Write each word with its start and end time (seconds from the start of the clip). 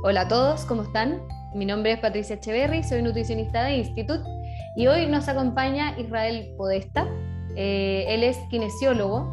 Hola 0.00 0.22
a 0.22 0.28
todos, 0.28 0.64
¿cómo 0.64 0.82
están? 0.82 1.20
Mi 1.56 1.64
nombre 1.64 1.90
es 1.90 1.98
Patricia 1.98 2.36
Echeverry, 2.36 2.84
soy 2.84 3.02
nutricionista 3.02 3.64
de 3.64 3.78
Institut 3.78 4.20
y 4.76 4.86
hoy 4.86 5.06
nos 5.06 5.26
acompaña 5.26 5.98
Israel 5.98 6.54
Podesta. 6.56 7.08
Eh, 7.56 8.04
él 8.06 8.22
es 8.22 8.38
kinesiólogo, 8.48 9.28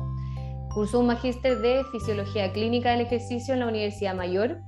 cursó 0.73 1.01
un 1.01 1.05
magíster 1.05 1.59
de 1.59 1.83
Fisiología 1.91 2.51
Clínica 2.51 2.89
del 2.89 3.01
Ejercicio 3.01 3.53
en 3.53 3.59
la 3.59 3.67
Universidad 3.67 4.15
Mayor. 4.15 4.61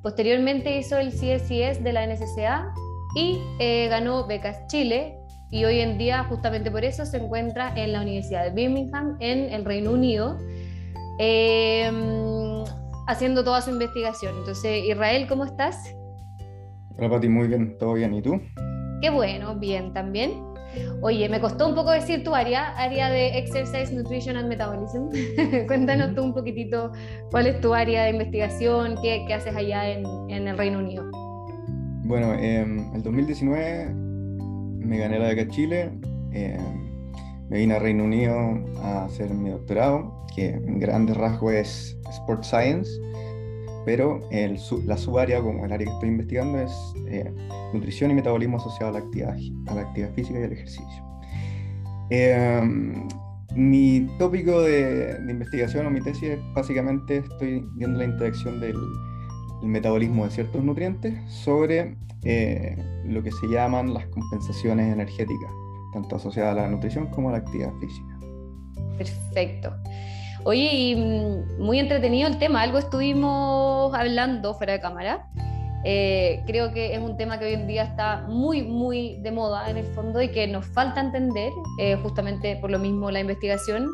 Posteriormente 0.00 0.78
hizo 0.78 0.96
el 0.98 1.08
CSIS 1.08 1.82
de 1.82 1.92
la 1.92 2.06
NSCA 2.06 2.72
y 3.16 3.40
eh, 3.58 3.88
ganó 3.88 4.28
becas 4.28 4.68
Chile 4.68 5.18
y 5.50 5.64
hoy 5.64 5.80
en 5.80 5.98
día 5.98 6.22
justamente 6.22 6.70
por 6.70 6.84
eso 6.84 7.04
se 7.04 7.16
encuentra 7.16 7.74
en 7.74 7.92
la 7.92 8.02
Universidad 8.02 8.44
de 8.44 8.50
Birmingham 8.50 9.16
en 9.18 9.52
el 9.52 9.64
Reino 9.64 9.90
Unido 9.90 10.38
em, 11.18 12.41
haciendo 13.06 13.44
toda 13.44 13.60
su 13.60 13.70
investigación. 13.70 14.34
Entonces, 14.38 14.84
Israel, 14.84 15.26
¿cómo 15.28 15.44
estás? 15.44 15.94
Hola 16.98 17.10
Pati, 17.10 17.28
muy 17.28 17.48
bien, 17.48 17.76
todo 17.78 17.94
bien. 17.94 18.14
¿Y 18.14 18.22
tú? 18.22 18.40
Qué 19.00 19.10
bueno, 19.10 19.56
bien 19.56 19.92
también. 19.92 20.52
Oye, 21.02 21.28
me 21.28 21.40
costó 21.40 21.68
un 21.68 21.74
poco 21.74 21.90
decir 21.90 22.24
tu 22.24 22.34
área, 22.34 22.74
área 22.76 23.10
de 23.10 23.38
Exercise, 23.38 23.92
Nutrition 23.92 24.36
and 24.36 24.48
Metabolism. 24.48 25.08
Cuéntanos 25.66 26.14
tú 26.14 26.22
un 26.22 26.32
poquitito 26.34 26.92
cuál 27.30 27.46
es 27.46 27.60
tu 27.60 27.74
área 27.74 28.04
de 28.04 28.10
investigación, 28.10 28.94
qué, 29.02 29.24
qué 29.26 29.34
haces 29.34 29.54
allá 29.54 29.90
en, 29.90 30.04
en, 30.30 30.48
el 30.48 30.56
Reino 30.56 30.78
Unido. 30.78 31.04
Bueno, 32.04 32.32
en 32.34 32.90
el 32.94 33.02
2019 33.02 33.92
me 33.92 34.98
gané 34.98 35.18
la 35.18 35.28
beca 35.28 35.48
Chile, 35.48 35.90
eh, 36.32 36.58
me 37.48 37.58
vine 37.58 37.74
a 37.74 37.78
Reino 37.78 38.04
Unido 38.04 38.34
a 38.82 39.04
hacer 39.04 39.30
mi 39.30 39.50
doctorado, 39.50 40.21
que 40.34 40.50
en 40.50 40.78
grandes 40.78 41.16
rasgos 41.16 41.52
es 41.52 41.96
Sport 42.10 42.44
Science, 42.44 42.90
pero 43.84 44.20
el, 44.30 44.58
la 44.86 44.96
subárea, 44.96 45.40
como 45.40 45.64
el 45.64 45.72
área 45.72 45.86
que 45.86 45.92
estoy 45.92 46.08
investigando, 46.10 46.58
es 46.58 46.72
eh, 47.08 47.32
nutrición 47.72 48.10
y 48.10 48.14
metabolismo 48.14 48.58
asociado 48.58 48.88
a 48.88 48.92
la 48.92 49.04
actividad, 49.04 49.36
a 49.66 49.74
la 49.74 49.80
actividad 49.82 50.14
física 50.14 50.40
y 50.40 50.44
al 50.44 50.52
ejercicio. 50.52 51.04
Eh, 52.10 52.62
mi 53.54 54.06
tópico 54.18 54.62
de, 54.62 55.18
de, 55.18 55.32
investigación 55.32 55.86
o 55.86 55.90
mi 55.90 56.00
tesis 56.00 56.30
es 56.30 56.38
básicamente 56.54 57.18
estoy 57.18 57.66
viendo 57.74 57.98
la 57.98 58.06
interacción 58.06 58.60
del 58.60 58.76
el 59.62 59.68
metabolismo 59.68 60.24
de 60.24 60.30
ciertos 60.30 60.62
nutrientes 60.62 61.14
sobre 61.30 61.96
eh, 62.24 62.76
lo 63.06 63.22
que 63.22 63.30
se 63.30 63.46
llaman 63.48 63.94
las 63.94 64.06
compensaciones 64.08 64.92
energéticas, 64.92 65.50
tanto 65.92 66.16
asociadas 66.16 66.56
a 66.56 66.62
la 66.62 66.68
nutrición 66.68 67.06
como 67.08 67.28
a 67.28 67.32
la 67.32 67.38
actividad 67.38 67.72
física. 67.80 68.18
Perfecto. 68.98 69.74
Oye, 70.44 70.74
y 70.74 70.96
mm, 70.96 71.62
muy 71.62 71.78
entretenido 71.78 72.28
el 72.28 72.38
tema, 72.38 72.62
algo 72.62 72.78
estuvimos 72.78 73.94
hablando 73.94 74.54
fuera 74.54 74.72
de 74.72 74.80
cámara. 74.80 75.28
Eh, 75.84 76.42
creo 76.46 76.72
que 76.72 76.94
es 76.94 77.00
un 77.00 77.16
tema 77.16 77.38
que 77.38 77.46
hoy 77.46 77.54
en 77.54 77.66
día 77.66 77.84
está 77.84 78.24
muy, 78.28 78.62
muy 78.62 79.18
de 79.20 79.32
moda 79.32 79.68
en 79.70 79.76
el 79.76 79.86
fondo 79.86 80.20
y 80.22 80.28
que 80.28 80.46
nos 80.46 80.66
falta 80.66 81.00
entender, 81.00 81.52
eh, 81.78 81.96
justamente 81.96 82.56
por 82.56 82.70
lo 82.70 82.78
mismo 82.78 83.10
la 83.10 83.20
investigación. 83.20 83.88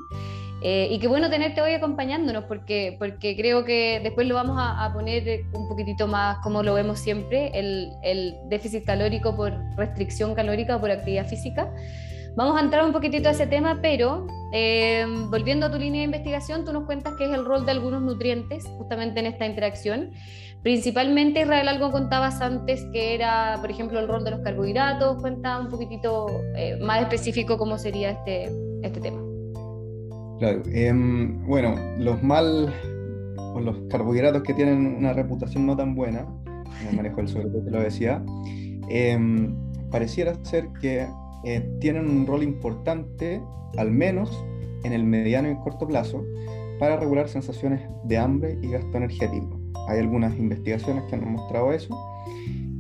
Eh, 0.61 0.89
y 0.91 0.99
qué 0.99 1.07
bueno 1.07 1.31
tenerte 1.31 1.61
hoy 1.61 1.75
acompañándonos 1.75 2.45
porque, 2.45 2.97
porque 2.99 3.37
creo 3.37 3.65
que 3.65 4.01
después 4.03 4.27
lo 4.27 4.35
vamos 4.35 4.57
a, 4.59 4.85
a 4.85 4.93
poner 4.93 5.43
un 5.53 5.69
poquitito 5.69 6.09
más 6.09 6.39
como 6.39 6.65
lo 6.65 6.75
vemos 6.75 6.99
siempre, 6.99 7.53
el, 7.55 7.93
el, 8.03 8.35
déficit 8.49 8.85
calórico 8.85 9.37
por 9.37 9.53
restricción 9.77 10.35
calórica 10.35 10.77
o 10.77 10.81
por 10.81 10.91
actividad 10.91 11.29
física. 11.29 11.73
Vamos 12.37 12.61
a 12.61 12.65
entrar 12.65 12.85
un 12.85 12.93
poquitito 12.93 13.29
a 13.29 13.33
ese 13.33 13.47
tema, 13.47 13.81
pero 13.83 14.27
eh, 14.53 15.05
volviendo 15.31 15.67
a 15.67 15.71
tu 15.71 15.79
línea 15.79 16.01
de 16.01 16.07
investigación, 16.07 16.65
tú 16.65 16.73
nos 16.73 16.85
cuentas 16.85 17.15
qué 17.19 17.25
es 17.25 17.31
el 17.33 17.45
rol 17.45 17.67
de 17.67 17.73
algunos 17.73 18.03
nutrientes 18.03 18.65
justamente 18.79 19.21
en 19.21 19.27
esta 19.27 19.47
interacción. 19.47 20.11
Principalmente, 20.63 21.43
Israel, 21.43 21.69
algo 21.69 21.91
contabas 21.91 22.41
antes 22.41 22.85
que 22.93 23.15
era, 23.15 23.59
por 23.61 23.71
ejemplo, 23.71 23.99
el 24.01 24.09
rol 24.09 24.25
de 24.25 24.33
los 24.33 24.41
carbohidratos. 24.41 25.21
Cuenta 25.21 25.59
un 25.61 25.69
poquitito 25.69 26.27
eh, 26.57 26.79
más 26.81 27.03
específico 27.03 27.57
cómo 27.59 27.79
sería 27.79 28.11
este, 28.11 28.51
este 28.83 29.01
tema. 29.01 29.23
Claro, 30.39 30.63
eh, 30.67 30.93
bueno, 31.47 31.75
los 31.99 32.23
mal 32.23 32.73
o 33.37 33.61
los 33.61 33.77
carbohidratos 33.89 34.43
que 34.43 34.55
tienen 34.55 34.97
una 34.97 35.13
reputación 35.13 35.67
no 35.67 35.77
tan 35.77 35.95
buena, 35.95 36.27
en 36.83 36.89
el 36.89 36.97
manejo 36.97 37.23
del 37.23 37.65
te 37.65 37.71
lo 37.71 37.81
decía, 37.81 38.23
eh, 38.89 39.19
pareciera 39.91 40.35
ser 40.45 40.69
que 40.81 41.09
eh, 41.45 41.69
tienen 41.81 42.09
un 42.09 42.27
rol 42.27 42.43
importante, 42.43 43.43
al 43.77 43.91
menos 43.91 44.45
en 44.85 44.93
el 44.93 45.05
mediano 45.05 45.51
y 45.51 45.57
corto 45.57 45.87
plazo, 45.87 46.25
para 46.79 46.97
regular 46.97 47.29
sensaciones 47.29 47.83
de 48.05 48.19
hambre 48.19 48.59
y 48.63 48.71
gasto 48.71 48.97
energético. 48.97 49.59
Hay 49.89 49.99
algunas 49.99 50.37
investigaciones 50.39 51.05
que 51.05 51.17
han 51.17 51.33
mostrado 51.33 51.73
eso 51.73 51.97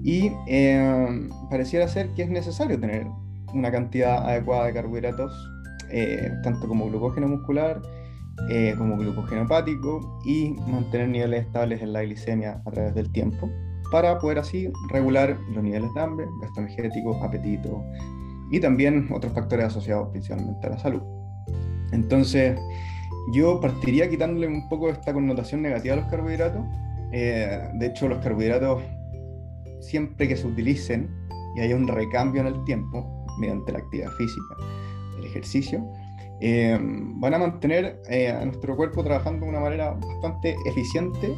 y 0.04 0.30
em, 0.46 1.28
pareciera 1.50 1.88
ser 1.88 2.08
que 2.14 2.22
es 2.22 2.30
necesario 2.30 2.78
tener 2.78 3.06
una 3.52 3.70
cantidad 3.70 4.28
adecuada 4.28 4.66
de 4.66 4.74
carbohidratos 4.74 5.32
eh, 5.90 6.30
tanto 6.44 6.68
como 6.68 6.86
glucógeno 6.86 7.28
muscular 7.28 7.80
eh, 8.50 8.74
como 8.78 8.96
glucógeno 8.96 9.42
hepático 9.42 10.20
y 10.24 10.50
mantener 10.70 11.08
niveles 11.08 11.46
estables 11.46 11.82
en 11.82 11.92
la 11.92 12.02
glicemia 12.02 12.62
a 12.64 12.70
través 12.70 12.94
del 12.94 13.10
tiempo 13.10 13.50
para 13.90 14.18
poder 14.18 14.38
así 14.38 14.70
regular 14.90 15.36
los 15.54 15.62
niveles 15.62 15.92
de 15.94 16.00
hambre, 16.00 16.26
gasto 16.42 16.60
energético, 16.60 17.22
apetito 17.24 17.82
y 18.50 18.60
también 18.60 19.08
otros 19.12 19.32
factores 19.32 19.66
asociados 19.66 20.08
principalmente 20.10 20.66
a 20.66 20.70
la 20.70 20.78
salud. 20.78 21.02
Entonces, 21.92 22.58
yo 23.32 23.60
partiría 23.60 24.08
quitándole 24.08 24.46
un 24.46 24.68
poco 24.68 24.88
esta 24.88 25.12
connotación 25.12 25.62
negativa 25.62 25.94
a 25.94 25.98
los 25.98 26.06
carbohidratos. 26.06 26.64
Eh, 27.12 27.70
de 27.74 27.86
hecho, 27.86 28.08
los 28.08 28.18
carbohidratos, 28.18 28.82
siempre 29.80 30.28
que 30.28 30.36
se 30.36 30.46
utilicen 30.46 31.10
y 31.56 31.60
haya 31.60 31.76
un 31.76 31.88
recambio 31.88 32.40
en 32.40 32.48
el 32.48 32.64
tiempo, 32.64 33.26
mediante 33.38 33.72
la 33.72 33.78
actividad 33.78 34.10
física, 34.12 34.56
ejercicio, 35.24 35.86
eh, 36.40 36.78
van 36.80 37.34
a 37.34 37.38
mantener 37.38 38.00
eh, 38.08 38.30
a 38.30 38.44
nuestro 38.44 38.76
cuerpo 38.76 39.02
trabajando 39.02 39.44
de 39.44 39.50
una 39.50 39.60
manera 39.60 39.90
bastante 39.90 40.56
eficiente 40.66 41.34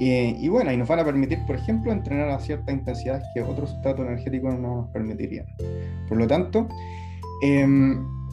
eh, 0.00 0.36
y 0.38 0.48
buena, 0.48 0.72
y 0.72 0.76
nos 0.76 0.88
van 0.88 1.00
a 1.00 1.04
permitir, 1.04 1.38
por 1.46 1.56
ejemplo, 1.56 1.92
entrenar 1.92 2.28
a 2.30 2.38
cierta 2.38 2.72
intensidad 2.72 3.22
que 3.34 3.42
otros 3.42 3.70
sustratos 3.70 4.06
energéticos 4.06 4.58
no 4.58 4.76
nos 4.76 4.88
permitirían. 4.90 5.46
Por 6.08 6.18
lo 6.18 6.26
tanto, 6.26 6.68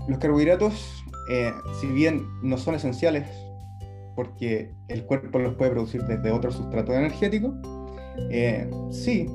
los 0.08 0.18
carbohidratos, 0.20 1.04
si 1.80 1.88
bien 1.88 2.26
no 2.42 2.58
son 2.58 2.76
esenciales, 2.76 3.28
porque 4.16 4.74
el 4.88 5.06
cuerpo 5.06 5.40
los 5.40 5.56
puede 5.56 5.72
producir 5.72 6.04
desde 6.04 6.32
otro 6.32 6.52
sustrato 6.52 6.94
energético, 6.94 7.54
sí 8.92 9.28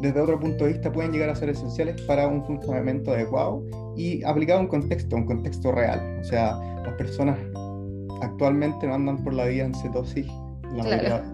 desde 0.00 0.20
otro 0.20 0.38
punto 0.38 0.64
de 0.64 0.72
vista 0.72 0.92
pueden 0.92 1.12
llegar 1.12 1.30
a 1.30 1.34
ser 1.34 1.50
esenciales 1.50 2.00
para 2.02 2.28
un 2.28 2.44
funcionamiento 2.44 3.12
adecuado 3.12 3.62
y 3.96 4.22
aplicado 4.24 4.60
a 4.60 4.62
un 4.62 4.68
contexto, 4.68 5.16
un 5.16 5.26
contexto 5.26 5.72
real. 5.72 6.18
O 6.20 6.24
sea, 6.24 6.58
las 6.84 6.94
personas 6.94 7.38
actualmente 8.22 8.86
no 8.86 8.94
andan 8.94 9.22
por 9.22 9.34
la 9.34 9.46
vida 9.46 9.64
en 9.64 9.74
cetosis 9.74 10.26
la 10.74 10.84
mayoría 10.84 11.24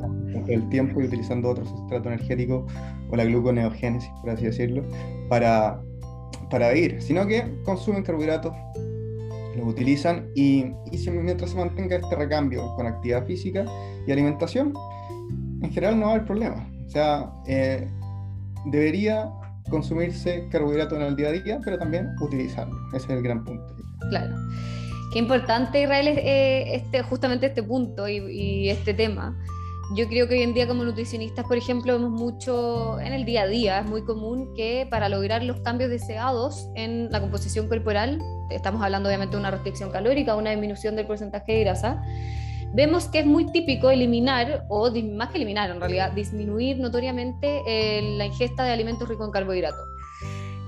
del 0.46 0.68
tiempo 0.68 1.00
y 1.00 1.04
utilizando 1.04 1.50
otro 1.50 1.64
sustrato 1.64 2.08
energético 2.08 2.66
o 3.10 3.16
la 3.16 3.24
gluconeogénesis, 3.24 4.10
por 4.20 4.30
así 4.30 4.44
decirlo, 4.44 4.82
para, 5.28 5.80
para 6.50 6.74
ir, 6.76 7.00
sino 7.00 7.26
que 7.26 7.44
consumen 7.64 8.02
carbohidratos, 8.02 8.52
los 9.56 9.68
utilizan 9.68 10.28
y, 10.34 10.66
y 10.90 11.10
mientras 11.10 11.50
se 11.50 11.56
mantenga 11.56 11.96
este 11.96 12.16
recambio 12.16 12.74
con 12.74 12.86
actividad 12.86 13.24
física 13.26 13.64
y 14.06 14.12
alimentación, 14.12 14.74
en 15.62 15.72
general 15.72 15.98
no 15.98 16.06
va 16.06 16.12
a 16.12 16.14
haber 16.16 16.26
problema. 16.26 16.68
O 16.86 16.90
sea, 16.90 17.30
eh, 17.46 17.88
debería 18.66 19.30
consumirse 19.70 20.46
carbohidratos 20.50 20.98
en 20.98 21.04
el 21.04 21.16
día 21.16 21.28
a 21.28 21.32
día, 21.32 21.60
pero 21.64 21.78
también 21.78 22.08
utilizarlo. 22.20 22.76
Ese 22.88 23.06
es 23.06 23.10
el 23.10 23.22
gran 23.22 23.44
punto. 23.44 23.74
Claro. 24.10 24.34
Qué 25.12 25.20
importante, 25.20 25.82
Israel, 25.82 26.08
eh, 26.08 26.74
este, 26.74 27.02
justamente 27.02 27.46
este 27.46 27.62
punto 27.62 28.08
y, 28.08 28.68
este 28.68 28.94
tema. 28.94 29.38
Yo 29.92 30.08
creo 30.08 30.26
que 30.26 30.34
hoy 30.34 30.42
en 30.42 30.54
día 30.54 30.66
como 30.66 30.82
nutricionistas, 30.82 31.44
por 31.44 31.58
ejemplo, 31.58 31.92
vemos 31.92 32.10
mucho 32.10 32.98
en 33.00 33.12
el 33.12 33.26
día 33.26 33.42
a 33.42 33.46
día, 33.46 33.80
es 33.80 33.86
muy 33.86 34.02
común 34.02 34.54
que 34.54 34.86
para 34.90 35.10
lograr 35.10 35.44
los 35.44 35.60
cambios 35.60 35.90
deseados 35.90 36.68
en 36.74 37.10
la 37.12 37.20
composición 37.20 37.68
corporal, 37.68 38.18
estamos 38.50 38.82
hablando 38.82 39.08
obviamente 39.10 39.36
de 39.36 39.40
una 39.40 39.50
restricción 39.50 39.90
calórica, 39.90 40.36
una 40.36 40.50
disminución 40.50 40.96
del 40.96 41.06
porcentaje 41.06 41.52
de 41.52 41.60
grasa, 41.60 42.02
vemos 42.72 43.08
que 43.08 43.20
es 43.20 43.26
muy 43.26 43.52
típico 43.52 43.90
eliminar, 43.90 44.64
o 44.68 44.90
más 44.90 45.28
que 45.28 45.36
eliminar 45.36 45.70
en 45.70 45.80
realidad, 45.80 46.12
disminuir 46.12 46.78
notoriamente 46.78 47.62
eh, 47.66 48.16
la 48.16 48.24
ingesta 48.24 48.64
de 48.64 48.72
alimentos 48.72 49.06
ricos 49.06 49.26
en 49.26 49.32
carbohidratos. 49.32 49.93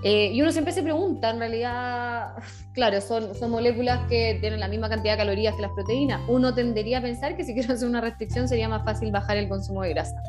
Eh, 0.08 0.30
y 0.32 0.40
uno 0.40 0.52
siempre 0.52 0.72
se 0.72 0.84
pregunta, 0.84 1.30
en 1.30 1.40
realidad, 1.40 2.34
claro, 2.72 3.00
son, 3.00 3.34
son 3.34 3.50
moléculas 3.50 4.06
que 4.08 4.38
tienen 4.40 4.60
la 4.60 4.68
misma 4.68 4.88
cantidad 4.88 5.14
de 5.14 5.18
calorías 5.18 5.56
que 5.56 5.62
las 5.62 5.72
proteínas. 5.72 6.20
Uno 6.28 6.54
tendería 6.54 6.98
a 6.98 7.02
pensar 7.02 7.36
que 7.36 7.42
si 7.42 7.54
quiero 7.54 7.74
hacer 7.74 7.88
una 7.88 8.00
restricción 8.00 8.46
sería 8.46 8.68
más 8.68 8.84
fácil 8.84 9.10
bajar 9.10 9.36
el 9.36 9.48
consumo 9.48 9.82
de 9.82 9.88
grasa. 9.88 10.22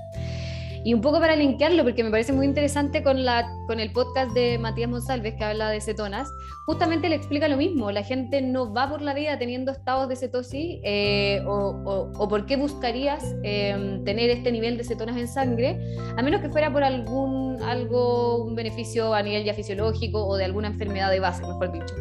Y 0.88 0.94
un 0.94 1.02
poco 1.02 1.20
para 1.20 1.36
linkearlo, 1.36 1.84
porque 1.84 2.02
me 2.02 2.12
parece 2.12 2.32
muy 2.32 2.46
interesante 2.46 3.04
con, 3.04 3.26
la, 3.26 3.46
con 3.68 3.82
el 3.82 3.92
podcast 3.92 4.32
de 4.32 4.58
Matías 4.58 4.90
Monsalves 4.90 5.34
que 5.34 5.44
habla 5.44 5.70
de 5.70 5.82
cetonas, 5.82 6.34
justamente 6.66 7.10
le 7.10 7.16
explica 7.16 7.50
lo 7.50 7.58
mismo, 7.58 7.92
la 7.92 8.04
gente 8.04 8.42
no 8.42 8.74
va 8.74 8.90
por 8.90 9.02
la 9.02 9.14
vida 9.14 9.38
teniendo 9.38 9.74
estados 9.74 10.08
de 10.08 10.16
cetosis 10.16 10.80
eh, 10.86 11.42
o, 11.46 12.10
o, 12.18 12.30
por 12.30 12.46
qué 12.46 12.56
buscarías 12.56 13.36
em, 13.44 14.06
tener 14.06 14.30
este 14.30 14.50
nivel 14.50 14.78
de 14.78 14.86
cetonas 14.86 15.18
en 15.18 15.28
sangre, 15.28 15.78
a 16.16 16.22
menos 16.22 16.40
que 16.40 16.48
fuera 16.48 16.72
por 16.72 16.86
algún 16.86 17.62
algo, 17.64 18.46
un 18.46 18.56
beneficio 18.56 19.14
a 19.14 19.22
nivel 19.22 19.44
ya 19.44 19.54
fisiológico 19.54 20.26
o 20.26 20.38
de 20.38 20.46
alguna 20.46 20.70
enfermedad 20.70 21.12
de 21.12 21.20
base, 21.20 21.42
mejor 21.42 21.70
dicho. 21.74 21.96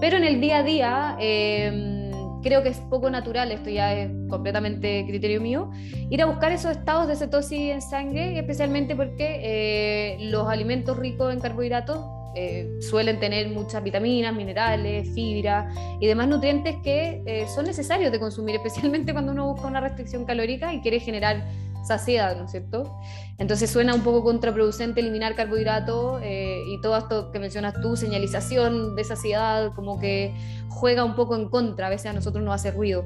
Pero 0.00 0.18
en 0.18 0.22
el 0.22 0.40
día 0.40 0.58
a 0.58 0.62
día... 0.62 1.16
Eh, 1.18 1.99
creo 2.42 2.62
que 2.62 2.70
es 2.70 2.78
poco 2.78 3.10
natural, 3.10 3.52
esto 3.52 3.70
ya 3.70 3.94
es 3.94 4.10
completamente 4.28 5.04
criterio 5.06 5.40
mío, 5.40 5.70
ir 6.10 6.22
a 6.22 6.26
buscar 6.26 6.52
esos 6.52 6.72
estados 6.72 7.08
de 7.08 7.16
cetosis 7.16 7.72
en 7.72 7.82
sangre, 7.82 8.38
especialmente 8.38 8.96
porque 8.96 9.40
eh, 9.42 10.18
los 10.30 10.48
alimentos 10.48 10.96
ricos 10.96 11.32
en 11.32 11.40
carbohidratos 11.40 11.98
eh, 12.36 12.78
suelen 12.80 13.18
tener 13.18 13.48
muchas 13.48 13.82
vitaminas, 13.82 14.32
minerales, 14.34 15.12
fibra 15.14 15.68
y 16.00 16.06
demás 16.06 16.28
nutrientes 16.28 16.76
que 16.84 17.22
eh, 17.26 17.46
son 17.52 17.64
necesarios 17.66 18.12
de 18.12 18.20
consumir, 18.20 18.54
especialmente 18.64 19.12
cuando 19.12 19.32
uno 19.32 19.52
busca 19.52 19.66
una 19.66 19.80
restricción 19.80 20.24
calórica 20.24 20.72
y 20.72 20.80
quiere 20.80 21.00
generar 21.00 21.44
saciedad, 21.82 22.36
¿no 22.36 22.44
es 22.44 22.50
cierto? 22.50 22.98
Entonces 23.38 23.70
suena 23.70 23.94
un 23.94 24.02
poco 24.02 24.22
contraproducente 24.22 25.00
eliminar 25.00 25.34
carbohidratos 25.34 26.20
eh, 26.22 26.62
y 26.66 26.80
todo 26.80 26.96
esto 26.96 27.30
que 27.32 27.38
mencionas 27.38 27.74
tú, 27.80 27.96
señalización 27.96 28.94
de 28.96 29.04
saciedad, 29.04 29.72
como 29.74 29.98
que 29.98 30.34
juega 30.68 31.04
un 31.04 31.14
poco 31.14 31.36
en 31.36 31.48
contra, 31.48 31.86
a 31.86 31.90
veces 31.90 32.06
a 32.06 32.12
nosotros 32.12 32.44
nos 32.44 32.54
hace 32.54 32.70
ruido. 32.70 33.04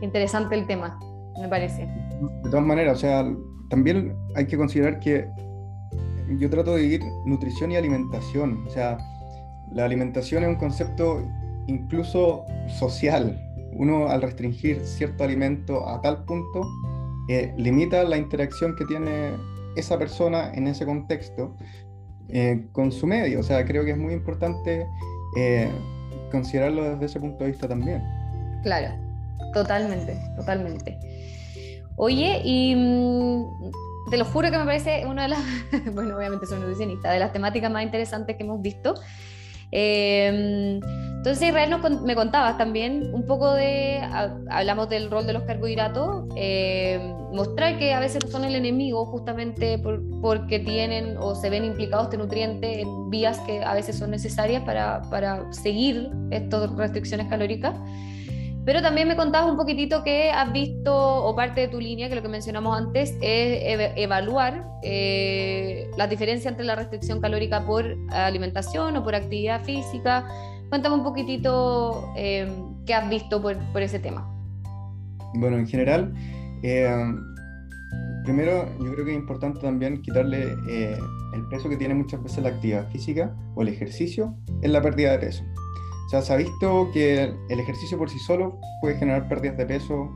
Interesante 0.00 0.54
el 0.54 0.66
tema, 0.66 0.98
me 1.40 1.48
parece. 1.48 1.86
De 2.44 2.50
todas 2.50 2.64
maneras, 2.64 2.98
o 2.98 3.00
sea, 3.00 3.26
también 3.68 4.16
hay 4.36 4.46
que 4.46 4.56
considerar 4.56 5.00
que 5.00 5.28
yo 6.38 6.48
trato 6.50 6.74
de 6.74 6.82
vivir 6.82 7.02
nutrición 7.26 7.72
y 7.72 7.76
alimentación, 7.76 8.64
o 8.66 8.70
sea, 8.70 8.98
la 9.72 9.84
alimentación 9.84 10.44
es 10.44 10.48
un 10.48 10.56
concepto 10.56 11.22
incluso 11.66 12.44
social, 12.78 13.38
uno 13.78 14.08
al 14.08 14.20
restringir 14.20 14.80
cierto 14.84 15.24
alimento 15.24 15.88
a 15.88 16.00
tal 16.02 16.24
punto, 16.24 16.66
eh, 17.28 17.54
limita 17.56 18.02
la 18.02 18.16
interacción 18.16 18.74
que 18.76 18.84
tiene 18.84 19.32
esa 19.76 19.98
persona 19.98 20.52
en 20.54 20.66
ese 20.66 20.84
contexto 20.84 21.56
eh, 22.28 22.66
con 22.72 22.90
su 22.90 23.06
medio. 23.06 23.40
O 23.40 23.42
sea, 23.42 23.64
creo 23.64 23.84
que 23.84 23.92
es 23.92 23.98
muy 23.98 24.12
importante 24.12 24.86
eh, 25.36 25.70
considerarlo 26.30 26.82
desde 26.90 27.06
ese 27.06 27.20
punto 27.20 27.44
de 27.44 27.50
vista 27.50 27.68
también. 27.68 28.02
Claro, 28.64 28.94
totalmente, 29.54 30.18
totalmente. 30.36 30.98
Oye, 31.96 32.40
y 32.44 32.74
mm, 32.74 34.10
te 34.10 34.16
lo 34.16 34.24
juro 34.24 34.50
que 34.50 34.58
me 34.58 34.64
parece 34.64 35.06
una 35.06 35.22
de 35.22 35.28
las, 35.28 35.40
bueno, 35.94 36.16
obviamente 36.16 36.46
soy 36.46 36.58
nutricionista, 36.58 37.12
de 37.12 37.20
las 37.20 37.32
temáticas 37.32 37.70
más 37.70 37.84
interesantes 37.84 38.36
que 38.36 38.42
hemos 38.42 38.60
visto. 38.60 38.94
Eh, 39.72 40.80
entonces 41.18 41.48
Israel 41.48 41.74
me 42.04 42.14
contabas 42.14 42.56
también 42.56 43.12
un 43.12 43.26
poco 43.26 43.52
de, 43.52 44.00
hablamos 44.50 44.88
del 44.88 45.10
rol 45.10 45.26
de 45.26 45.32
los 45.32 45.42
carbohidratos, 45.42 46.26
eh, 46.36 47.12
mostrar 47.32 47.76
que 47.76 47.92
a 47.92 47.98
veces 47.98 48.22
son 48.30 48.44
el 48.44 48.54
enemigo 48.54 49.04
justamente 49.06 49.82
porque 50.22 50.60
tienen 50.60 51.16
o 51.18 51.34
se 51.34 51.50
ven 51.50 51.64
implicados 51.64 52.04
este 52.04 52.18
nutriente 52.18 52.80
en 52.82 53.10
vías 53.10 53.40
que 53.40 53.64
a 53.64 53.74
veces 53.74 53.98
son 53.98 54.12
necesarias 54.12 54.62
para, 54.62 55.02
para 55.10 55.52
seguir 55.52 56.08
estas 56.30 56.70
restricciones 56.76 57.26
calóricas. 57.26 57.74
Pero 58.68 58.82
también 58.82 59.08
me 59.08 59.16
contabas 59.16 59.50
un 59.50 59.56
poquitito 59.56 60.04
que 60.04 60.30
has 60.30 60.52
visto, 60.52 60.94
o 60.94 61.34
parte 61.34 61.62
de 61.62 61.68
tu 61.68 61.80
línea, 61.80 62.10
que 62.10 62.14
lo 62.14 62.20
que 62.20 62.28
mencionamos 62.28 62.76
antes, 62.76 63.16
es 63.22 63.94
evaluar 63.96 64.62
eh, 64.82 65.90
la 65.96 66.06
diferencia 66.06 66.50
entre 66.50 66.66
la 66.66 66.74
restricción 66.74 67.18
calórica 67.18 67.64
por 67.64 67.96
alimentación 68.10 68.94
o 68.98 69.02
por 69.02 69.14
actividad 69.14 69.64
física. 69.64 70.28
Cuéntame 70.68 70.96
un 70.96 71.02
poquitito 71.02 72.12
eh, 72.14 72.46
qué 72.84 72.92
has 72.92 73.08
visto 73.08 73.40
por, 73.40 73.56
por, 73.72 73.80
ese 73.80 74.00
tema. 74.00 74.28
Bueno, 75.36 75.56
en 75.56 75.66
general, 75.66 76.12
eh, 76.62 76.94
primero 78.24 78.68
yo 78.80 78.92
creo 78.92 79.06
que 79.06 79.12
es 79.12 79.18
importante 79.18 79.60
también 79.60 80.02
quitarle 80.02 80.42
el 80.42 81.48
peso 81.48 81.70
que 81.70 81.78
tiene 81.78 81.94
muchas 81.94 82.22
veces 82.22 82.42
la 82.42 82.50
actividad 82.50 82.86
física 82.90 83.34
o 83.54 83.62
el 83.62 83.68
ejercicio 83.68 84.34
en 84.60 84.74
la 84.74 84.82
pérdida 84.82 85.12
de 85.12 85.20
peso. 85.20 85.42
O 86.08 86.10
sea, 86.10 86.22
se 86.22 86.32
ha 86.32 86.36
visto 86.36 86.90
que 86.90 87.34
el 87.50 87.60
ejercicio 87.60 87.98
por 87.98 88.08
sí 88.08 88.18
solo 88.18 88.58
puede 88.80 88.96
generar 88.96 89.28
pérdidas 89.28 89.58
de 89.58 89.66
peso, 89.66 90.10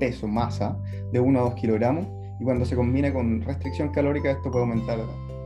peso, 0.00 0.26
masa, 0.26 0.74
de 1.12 1.20
1 1.20 1.38
a 1.38 1.42
2 1.42 1.54
kilogramos, 1.56 2.06
y 2.40 2.44
cuando 2.44 2.64
se 2.64 2.74
combina 2.74 3.12
con 3.12 3.42
restricción 3.42 3.90
calórica, 3.90 4.30
esto 4.30 4.50
puede 4.50 4.64
aumentar 4.64 5.00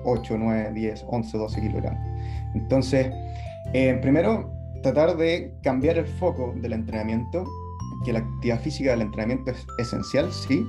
8, 0.05 0.37
9, 0.39 0.71
10, 0.73 1.05
11, 1.05 1.39
12 1.39 1.61
kilogramos. 1.63 2.01
Entonces, 2.55 3.13
eh, 3.73 3.99
primero, 4.01 4.49
tratar 4.85 5.17
de 5.17 5.53
cambiar 5.65 5.99
el 5.99 6.07
foco 6.07 6.55
del 6.55 6.75
entrenamiento, 6.75 7.45
que 8.05 8.13
la 8.13 8.21
actividad 8.21 8.61
física 8.61 8.93
del 8.93 9.03
entrenamiento 9.03 9.51
es 9.51 9.67
esencial, 9.81 10.31
sí, 10.33 10.65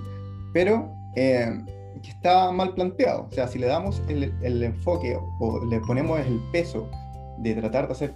pero 0.54 0.92
eh, 1.16 1.56
que 2.02 2.10
está 2.10 2.52
mal 2.52 2.74
planteado. 2.74 3.28
O 3.30 3.31
sea, 3.31 3.48
si 3.48 3.60
le 3.60 3.68
damos 3.68 4.02
el, 4.08 4.34
el 4.42 4.64
enfoque 4.64 5.16
o 5.40 5.64
le 5.66 5.80
ponemos 5.81 6.20
el 6.20 6.42
peso 6.52 6.90
de 7.38 7.54
tratar 7.54 7.86
de 7.86 7.94
hacer 7.94 8.16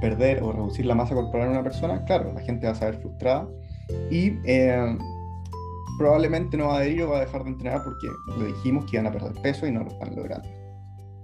perder 0.00 0.42
o 0.42 0.52
reducir 0.52 0.86
la 0.86 0.94
masa 0.94 1.14
corporal 1.14 1.46
en 1.46 1.52
una 1.52 1.62
persona, 1.62 2.04
claro, 2.04 2.32
la 2.32 2.40
gente 2.40 2.66
va 2.66 2.72
a 2.72 2.76
saber 2.76 2.96
frustrada 3.00 3.48
y 4.10 4.38
eh, 4.44 4.96
probablemente 5.98 6.56
no 6.56 6.68
va 6.68 6.74
a 6.74 6.76
adherir 6.78 7.02
o 7.02 7.10
va 7.10 7.18
a 7.18 7.20
dejar 7.20 7.44
de 7.44 7.50
entrenar 7.50 7.84
porque 7.84 8.08
le 8.38 8.46
dijimos 8.46 8.84
que 8.86 8.96
iban 8.96 9.06
a 9.06 9.12
perder 9.12 9.32
peso 9.42 9.66
y 9.66 9.72
no 9.72 9.84
lo 9.84 9.90
están 9.90 10.14
logrando. 10.16 10.48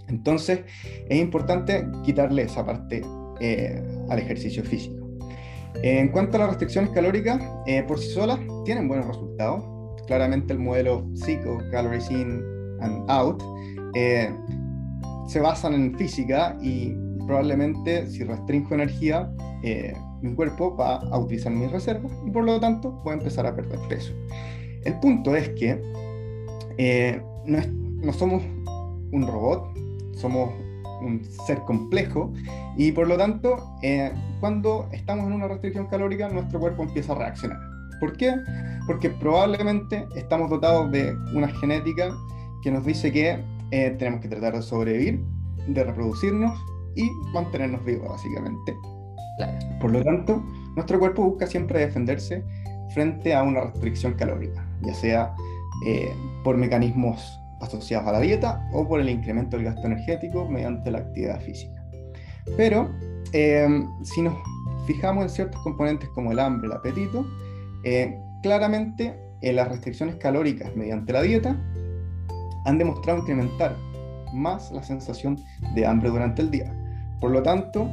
Entonces, 0.09 0.61
es 1.09 1.19
importante 1.19 1.87
quitarle 2.05 2.43
esa 2.43 2.65
parte 2.65 3.03
eh, 3.41 3.83
al 4.09 4.19
ejercicio 4.19 4.63
físico. 4.63 5.05
En 5.83 6.09
cuanto 6.09 6.37
a 6.37 6.41
las 6.41 6.49
restricciones 6.51 6.91
calóricas, 6.91 7.43
eh, 7.67 7.83
por 7.83 7.99
sí 7.99 8.11
solas 8.11 8.39
tienen 8.65 8.89
buenos 8.89 9.07
resultados. 9.07 9.65
Claramente 10.07 10.53
el 10.53 10.61
modelo 10.61 11.05
PSICO, 11.15 11.59
Calories 11.73 12.11
In 12.11 12.41
and 12.81 13.11
Out, 13.11 13.43
se 15.27 15.41
basan 15.41 15.75
en 15.75 15.99
física 15.99 16.57
y 16.63 16.95
probablemente 17.27 18.07
si 18.07 18.25
restringo 18.25 18.75
energía, 18.75 19.31
eh, 19.63 19.95
mi 20.23 20.35
cuerpo 20.35 20.77
va 20.77 20.97
a 20.97 21.19
utilizar 21.19 21.53
mis 21.53 21.71
reservas 21.71 22.13
y 22.25 22.31
por 22.31 22.45
lo 22.45 22.59
tanto 22.61 22.93
voy 23.05 23.13
a 23.13 23.19
empezar 23.19 23.47
a 23.47 23.55
perder 23.55 23.79
peso. 23.89 24.13
El 24.85 24.99
punto 25.01 25.35
es 25.35 25.49
que 25.51 25.81
eh, 26.79 27.21
no, 27.45 28.13
somos 28.13 28.43
un 29.13 29.27
robot, 29.27 29.77
somos 30.15 30.51
un 31.03 31.23
ser 31.47 31.59
complejo 31.61 32.33
y 32.77 32.93
por 32.93 33.09
lo 33.09 33.17
tanto 33.17 33.59
eh, 33.83 34.13
cuando 34.41 34.89
estamos 34.93 35.27
en 35.27 35.35
una 35.35 35.49
restricción 35.49 35.87
calórica 35.87 36.29
nuestro 36.29 36.61
cuerpo 36.61 36.85
empieza 36.85 37.13
a 37.13 37.17
reaccionar. 37.17 37.59
¿Por 38.01 38.17
qué? 38.17 38.35
Porque 38.87 39.11
probablemente 39.11 40.07
estamos 40.15 40.51
dotados 40.51 40.91
de 40.93 41.15
una 41.35 41.49
genética 41.49 42.15
que 42.63 42.71
nos 42.71 42.85
dice 42.85 43.11
que 43.11 43.43
tenemos 43.71 44.21
que 44.21 44.29
tratar 44.29 44.55
de 44.55 44.63
sobrevivir, 44.63 45.25
de 45.67 45.83
reproducirnos 45.83 46.57
y 46.97 47.11
mantenernos 47.33 47.85
vivos, 47.85 48.09
básicamente. 48.09 48.77
Por 49.81 49.93
lo 49.93 50.03
tanto, 50.03 50.43
nuestro 50.75 50.99
cuerpo 50.99 51.23
busca 51.23 51.47
siempre 51.47 51.81
defenderse 51.81 52.45
frente 52.95 53.35
a 53.35 53.43
una 53.43 53.61
restricción 53.63 54.15
calórica, 54.15 54.67
ya 54.83 54.95
sea 54.95 55.35
eh, 55.85 56.15
por 56.43 56.57
mecanismos 56.57 57.39
asociados 57.61 58.09
a 58.09 58.13
la 58.13 58.21
dieta 58.21 58.69
o 58.73 58.87
por 58.87 59.01
el 59.01 59.09
incremento 59.09 59.57
del 59.57 59.67
gasto 59.67 59.87
energético 59.87 60.49
mediante 60.49 60.91
la 60.91 60.99
actividad 60.99 61.41
física. 61.41 61.85
Pero 62.57 62.91
eh, 63.33 63.85
si 64.03 64.23
nos 64.23 64.35
fijamos 64.87 65.25
en 65.25 65.31
ciertos 65.31 65.61
componentes 65.63 66.09
como 66.11 66.33
el 66.33 66.39
hambre, 66.39 66.69
el 66.69 66.73
apetito, 66.73 67.27
eh, 67.85 68.19
claramente 68.43 69.15
las 69.43 69.69
restricciones 69.69 70.17
calóricas 70.17 70.75
mediante 70.75 71.13
la 71.13 71.23
dieta 71.23 71.57
han 72.65 72.79
demostrado 72.79 73.21
incrementar 73.21 73.77
más 74.33 74.73
la 74.73 74.83
sensación 74.83 75.39
de 75.75 75.87
hambre 75.87 76.11
durante 76.11 76.43
el 76.43 76.51
día. 76.51 76.75
Por 77.21 77.31
lo 77.31 77.43
tanto, 77.43 77.89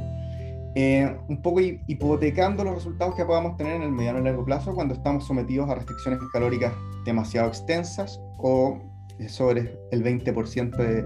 eh, 0.76 1.16
un 1.28 1.40
poco 1.40 1.60
hipotecando 1.60 2.64
los 2.64 2.74
resultados 2.74 3.14
que 3.14 3.24
podamos 3.24 3.56
tener 3.56 3.76
en 3.76 3.82
el 3.82 3.92
mediano 3.92 4.18
y 4.18 4.24
largo 4.24 4.44
plazo 4.44 4.74
cuando 4.74 4.94
estamos 4.94 5.24
sometidos 5.24 5.70
a 5.70 5.76
restricciones 5.76 6.18
calóricas 6.32 6.72
demasiado 7.04 7.48
extensas 7.48 8.20
o 8.38 8.80
sobre 9.28 9.78
el 9.92 10.02
20% 10.02 10.76
de 10.76 11.04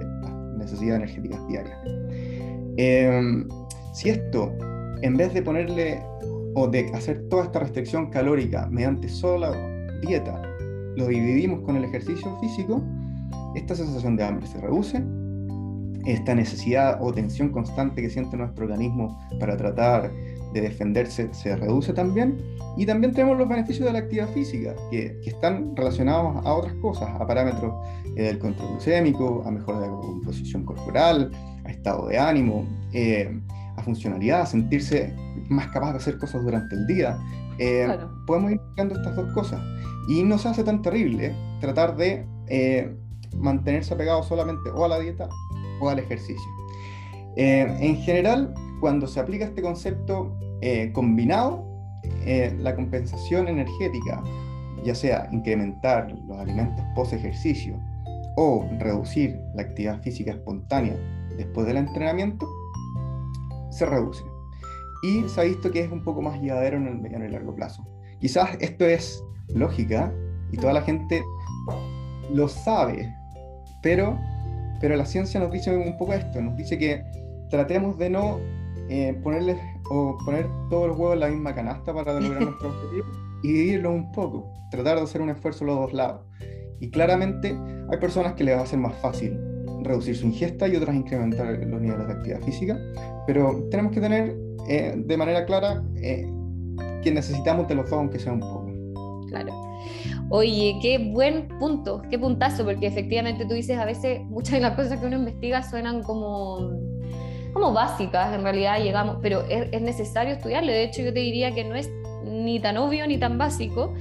necesidades 0.56 1.02
energéticas 1.02 1.46
diarias. 1.48 1.78
Em, 2.78 3.46
si 3.92 4.08
esto, 4.08 4.52
en 5.02 5.16
vez 5.16 5.34
de 5.34 5.42
ponerle 5.42 6.02
o 6.54 6.66
de 6.66 6.90
hacer 6.94 7.28
toda 7.28 7.44
esta 7.44 7.60
restricción 7.60 8.08
calórica 8.08 8.66
mediante 8.70 9.08
sola 9.08 9.52
dieta, 10.00 10.40
lo 10.96 11.08
dividimos 11.08 11.60
con 11.60 11.76
el 11.76 11.84
ejercicio 11.84 12.38
físico, 12.40 12.82
esta 13.54 13.74
sensación 13.74 14.16
de 14.16 14.24
hambre 14.24 14.46
se 14.46 14.60
reduce 14.60 15.04
esta 16.06 16.34
necesidad 16.34 16.98
o 17.00 17.12
tensión 17.12 17.50
constante 17.50 18.00
que 18.02 18.10
siente 18.10 18.36
nuestro 18.36 18.64
organismo 18.64 19.18
para 19.38 19.56
tratar 19.56 20.10
de 20.52 20.60
defenderse 20.60 21.28
se 21.32 21.56
reduce 21.56 21.92
también. 21.92 22.38
Y 22.76 22.86
también 22.86 23.12
tenemos 23.12 23.36
los 23.36 23.48
beneficios 23.48 23.86
de 23.86 23.92
la 23.92 23.98
actividad 24.00 24.28
física, 24.28 24.74
que, 24.90 25.18
que 25.22 25.30
están 25.30 25.74
relacionados 25.76 26.44
a 26.44 26.54
otras 26.54 26.74
cosas, 26.74 27.08
a 27.18 27.26
parámetros 27.26 27.74
eh, 28.16 28.22
del 28.22 28.38
control 28.38 28.70
glucémico, 28.72 29.42
a 29.44 29.50
mejora 29.50 29.80
de 29.80 29.86
la 29.88 29.92
composición 29.92 30.64
corporal, 30.64 31.30
a 31.64 31.70
estado 31.70 32.06
de 32.08 32.18
ánimo, 32.18 32.64
eh, 32.92 33.36
a 33.76 33.82
funcionalidad, 33.82 34.42
a 34.42 34.46
sentirse 34.46 35.14
más 35.48 35.68
capaz 35.68 35.92
de 35.92 35.98
hacer 35.98 36.18
cosas 36.18 36.42
durante 36.44 36.74
el 36.76 36.86
día. 36.86 37.18
Eh, 37.58 37.88
podemos 38.26 38.52
ir 38.52 38.60
buscando 38.60 38.94
estas 38.94 39.16
dos 39.16 39.32
cosas. 39.34 39.60
Y 40.08 40.22
no 40.22 40.38
se 40.38 40.48
hace 40.48 40.64
tan 40.64 40.80
terrible 40.80 41.34
tratar 41.60 41.96
de 41.96 42.24
mantenerse 43.36 43.92
apegado 43.92 44.22
solamente 44.22 44.70
o 44.70 44.84
a 44.84 44.88
la 44.88 44.98
dieta 44.98 45.28
o 45.80 45.88
al 45.88 45.98
ejercicio. 45.98 46.50
en 47.36 47.96
general, 47.98 48.52
cuando 48.80 49.06
se 49.06 49.20
aplica 49.20 49.44
este 49.44 49.62
concepto 49.62 50.36
combinado, 50.92 51.68
eh, 52.24 52.54
la 52.58 52.74
compensación 52.74 53.48
energética, 53.48 54.22
ya 54.84 54.94
sea 54.94 55.28
incrementar 55.32 56.14
los 56.26 56.38
alimentos 56.38 56.84
post 56.94 57.12
ejercicio 57.12 57.80
o 58.36 58.66
reducir 58.78 59.40
la 59.54 59.62
actividad 59.62 60.00
física 60.02 60.32
espontánea 60.32 60.96
después 61.36 61.66
del 61.66 61.78
entrenamiento, 61.78 62.46
se 63.70 63.86
reduce. 63.86 64.24
Y 65.02 65.28
se 65.28 65.40
ha 65.40 65.44
visto 65.44 65.70
que 65.70 65.84
es 65.84 65.92
un 65.92 66.02
poco 66.02 66.22
más 66.22 66.40
llevadero 66.40 66.76
en 66.76 66.86
el 66.86 66.98
mediano 66.98 67.24
y 67.24 67.30
largo 67.30 67.54
plazo. 67.54 67.86
Quizás 68.20 68.56
esto 68.60 68.84
es 68.84 69.24
lógica 69.48 70.12
y 70.52 70.56
toda 70.56 70.72
la 70.72 70.82
gente 70.82 71.22
lo 72.32 72.48
sabe, 72.48 73.14
pero, 73.82 74.18
pero 74.80 74.96
la 74.96 75.06
ciencia 75.06 75.40
nos 75.40 75.50
dice 75.50 75.76
un 75.76 75.96
poco 75.96 76.14
esto, 76.14 76.40
nos 76.40 76.56
dice 76.56 76.78
que 76.78 77.04
tratemos 77.50 77.98
de 77.98 78.10
no 78.10 78.38
eh, 78.88 79.18
ponerles 79.22 79.58
o 79.90 80.16
poner 80.24 80.46
todos 80.70 80.88
los 80.88 80.98
huevos 80.98 81.14
en 81.14 81.20
la 81.20 81.28
misma 81.28 81.54
canasta 81.54 81.92
para 81.92 82.18
lograr 82.18 82.42
nuestro 82.44 82.70
objetivo 82.70 83.06
y 83.42 83.52
dividirlo 83.52 83.92
un 83.92 84.12
poco, 84.12 84.50
tratar 84.70 84.96
de 84.96 85.02
hacer 85.02 85.20
un 85.20 85.30
esfuerzo 85.30 85.64
los 85.64 85.76
dos 85.76 85.92
lados. 85.92 86.22
Y 86.80 86.90
claramente 86.90 87.56
hay 87.90 87.98
personas 87.98 88.34
que 88.34 88.44
les 88.44 88.56
va 88.56 88.62
a 88.62 88.66
ser 88.66 88.78
más 88.78 88.94
fácil 89.00 89.38
reducir 89.82 90.16
su 90.16 90.26
ingesta 90.26 90.68
y 90.68 90.76
otras 90.76 90.94
incrementar 90.94 91.46
los 91.66 91.80
niveles 91.80 92.06
de 92.06 92.12
actividad 92.12 92.40
física, 92.42 92.78
pero 93.26 93.66
tenemos 93.70 93.92
que 93.92 94.00
tener 94.00 94.36
eh, 94.68 94.94
de 94.96 95.16
manera 95.16 95.44
clara 95.46 95.82
eh, 95.96 96.30
que 97.02 97.10
necesitamos 97.12 97.68
de 97.68 97.74
los 97.74 97.88
dos, 97.88 97.98
aunque 97.98 98.18
sea 98.18 98.32
un 98.32 98.40
poco. 98.40 98.66
Claro. 99.28 99.52
Oye, 100.30 100.78
qué 100.82 100.98
buen 100.98 101.48
punto, 101.58 102.02
qué 102.10 102.18
puntazo, 102.18 102.64
porque 102.64 102.86
efectivamente 102.86 103.46
tú 103.46 103.54
dices 103.54 103.78
a 103.78 103.84
veces 103.84 104.20
muchas 104.26 104.54
de 104.54 104.60
las 104.60 104.76
cosas 104.76 105.00
que 105.00 105.06
uno 105.06 105.16
investiga 105.16 105.62
suenan 105.62 106.02
como 106.02 106.78
como 107.52 107.72
básicas, 107.72 108.34
en 108.34 108.42
realidad 108.42 108.78
llegamos, 108.82 109.18
pero 109.22 109.42
es, 109.48 109.80
necesario 109.80 110.34
estudiarle. 110.34 110.72
De 110.72 110.84
hecho, 110.84 111.02
yo 111.02 111.12
te 111.12 111.20
diría 111.20 111.54
que 111.54 111.64
no 111.64 111.74
es 111.74 111.90
ni 112.24 112.60
tan 112.60 112.76
obvio 112.76 113.06
ni 113.06 113.18
tan 113.18 113.38
básico. 113.38 113.94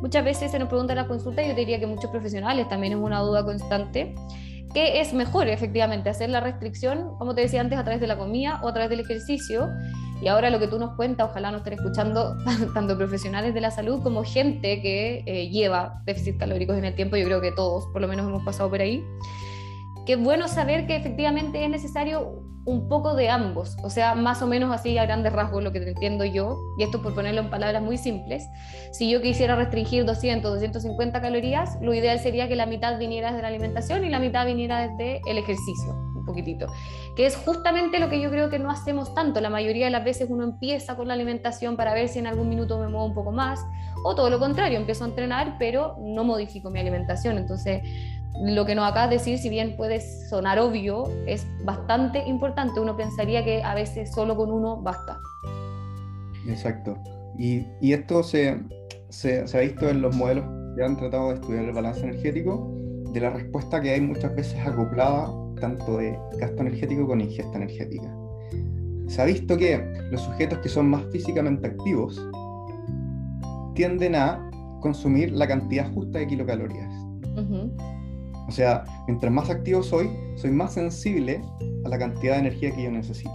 Muchas 0.00 0.24
veces 0.24 0.50
se 0.50 0.58
nos 0.58 0.68
pregunta 0.68 0.92
en 0.92 0.98
la 0.98 1.06
consulta 1.06 1.42
y 1.42 1.48
yo 1.48 1.54
te 1.54 1.60
diría 1.60 1.78
que 1.78 1.86
muchos 1.86 2.10
profesionales 2.10 2.68
también 2.68 2.94
es 2.94 2.98
una 2.98 3.20
duda 3.20 3.44
constante. 3.44 4.14
¿Qué 4.74 5.00
es 5.00 5.14
mejor, 5.14 5.46
efectivamente, 5.46 6.10
hacer 6.10 6.30
la 6.30 6.40
restricción, 6.40 7.16
como 7.16 7.36
te 7.36 7.42
decía 7.42 7.60
antes, 7.60 7.78
a 7.78 7.84
través 7.84 8.00
de 8.00 8.08
la 8.08 8.18
comida 8.18 8.60
o 8.60 8.68
a 8.68 8.72
través 8.72 8.90
del 8.90 8.98
ejercicio? 8.98 9.70
Y 10.20 10.26
ahora 10.26 10.50
lo 10.50 10.58
que 10.58 10.66
tú 10.66 10.80
nos 10.80 10.96
cuentas, 10.96 11.30
ojalá 11.30 11.52
nos 11.52 11.60
estén 11.60 11.74
escuchando 11.74 12.36
tanto 12.74 12.98
profesionales 12.98 13.54
de 13.54 13.60
la 13.60 13.70
salud 13.70 14.02
como 14.02 14.24
gente 14.24 14.82
que 14.82 15.22
eh, 15.26 15.48
lleva 15.48 16.02
déficit 16.06 16.38
calóricos 16.38 16.76
en 16.76 16.86
el 16.86 16.96
tiempo. 16.96 17.16
Yo 17.16 17.24
creo 17.24 17.40
que 17.40 17.52
todos, 17.52 17.86
por 17.92 18.02
lo 18.02 18.08
menos, 18.08 18.26
hemos 18.26 18.42
pasado 18.42 18.68
por 18.68 18.80
ahí. 18.80 19.04
Qué 20.06 20.16
bueno 20.16 20.48
saber 20.48 20.88
que 20.88 20.96
efectivamente 20.96 21.64
es 21.64 21.70
necesario 21.70 22.42
un 22.66 22.88
poco 22.88 23.14
de 23.14 23.28
ambos, 23.28 23.76
o 23.82 23.90
sea, 23.90 24.14
más 24.14 24.40
o 24.40 24.46
menos 24.46 24.72
así 24.72 24.96
a 24.96 25.04
grandes 25.04 25.32
rasgos 25.32 25.62
lo 25.62 25.70
que 25.70 25.78
entiendo 25.78 26.24
yo, 26.24 26.58
y 26.78 26.82
esto 26.82 27.02
por 27.02 27.14
ponerlo 27.14 27.42
en 27.42 27.50
palabras 27.50 27.82
muy 27.82 27.98
simples, 27.98 28.48
si 28.92 29.10
yo 29.10 29.20
quisiera 29.20 29.54
restringir 29.54 30.04
200, 30.04 30.50
250 30.50 31.20
calorías, 31.20 31.78
lo 31.82 31.92
ideal 31.92 32.18
sería 32.18 32.48
que 32.48 32.56
la 32.56 32.66
mitad 32.66 32.98
viniera 32.98 33.28
desde 33.28 33.42
la 33.42 33.48
alimentación 33.48 34.04
y 34.04 34.08
la 34.08 34.18
mitad 34.18 34.46
viniera 34.46 34.88
desde 34.88 35.20
el 35.26 35.36
ejercicio, 35.36 35.92
un 36.16 36.24
poquitito, 36.24 36.66
que 37.16 37.26
es 37.26 37.36
justamente 37.36 37.98
lo 37.98 38.08
que 38.08 38.20
yo 38.20 38.30
creo 38.30 38.48
que 38.48 38.58
no 38.58 38.70
hacemos 38.70 39.14
tanto, 39.14 39.42
la 39.42 39.50
mayoría 39.50 39.84
de 39.86 39.90
las 39.90 40.04
veces 40.04 40.28
uno 40.30 40.44
empieza 40.44 40.96
con 40.96 41.08
la 41.08 41.14
alimentación 41.14 41.76
para 41.76 41.92
ver 41.92 42.08
si 42.08 42.18
en 42.18 42.26
algún 42.26 42.48
minuto 42.48 42.78
me 42.78 42.88
muevo 42.88 43.04
un 43.04 43.14
poco 43.14 43.30
más, 43.30 43.60
o 44.04 44.14
todo 44.14 44.30
lo 44.30 44.38
contrario, 44.38 44.78
empiezo 44.78 45.04
a 45.04 45.08
entrenar, 45.08 45.56
pero 45.58 45.96
no 46.00 46.24
modifico 46.24 46.70
mi 46.70 46.80
alimentación, 46.80 47.36
entonces 47.36 47.82
lo 48.42 48.66
que 48.66 48.74
nos 48.74 48.90
acabas 48.90 49.10
de 49.10 49.16
decir, 49.16 49.38
si 49.38 49.48
bien 49.48 49.76
puede 49.76 50.00
sonar 50.28 50.58
obvio, 50.58 51.04
es 51.26 51.46
bastante 51.64 52.26
importante. 52.26 52.80
Uno 52.80 52.96
pensaría 52.96 53.44
que 53.44 53.62
a 53.62 53.74
veces 53.74 54.12
solo 54.12 54.36
con 54.36 54.50
uno 54.50 54.82
basta. 54.82 55.20
Exacto. 56.48 56.96
Y, 57.38 57.66
y 57.80 57.92
esto 57.92 58.22
se, 58.22 58.60
se, 59.08 59.46
se, 59.46 59.56
ha 59.56 59.60
visto 59.60 59.88
en 59.88 60.02
los 60.02 60.14
modelos 60.16 60.44
que 60.76 60.84
han 60.84 60.96
tratado 60.96 61.28
de 61.28 61.34
estudiar 61.34 61.64
el 61.64 61.72
balance 61.72 62.00
energético, 62.00 62.72
de 63.12 63.20
la 63.20 63.30
respuesta 63.30 63.80
que 63.80 63.90
hay 63.90 64.00
muchas 64.00 64.34
veces 64.34 64.58
acoplada 64.66 65.30
tanto 65.60 65.98
de 65.98 66.18
gasto 66.38 66.62
energético 66.62 67.06
con 67.06 67.20
ingesta 67.20 67.56
energética. 67.56 68.12
Se 69.06 69.22
ha 69.22 69.24
visto 69.24 69.56
que 69.56 69.80
los 70.10 70.20
sujetos 70.20 70.58
que 70.58 70.68
son 70.68 70.88
más 70.88 71.04
físicamente 71.12 71.68
activos 71.68 72.20
tienden 73.74 74.16
a 74.16 74.50
consumir 74.80 75.32
la 75.32 75.46
cantidad 75.46 75.92
justa 75.92 76.18
de 76.18 76.26
kilocalorías. 76.26 76.92
O 78.46 78.52
sea, 78.52 78.84
mientras 79.06 79.32
más 79.32 79.50
activo 79.50 79.82
soy, 79.82 80.10
soy 80.36 80.50
más 80.50 80.74
sensible 80.74 81.40
a 81.84 81.88
la 81.88 81.98
cantidad 81.98 82.34
de 82.34 82.40
energía 82.40 82.74
que 82.74 82.82
yo 82.82 82.90
necesito. 82.90 83.34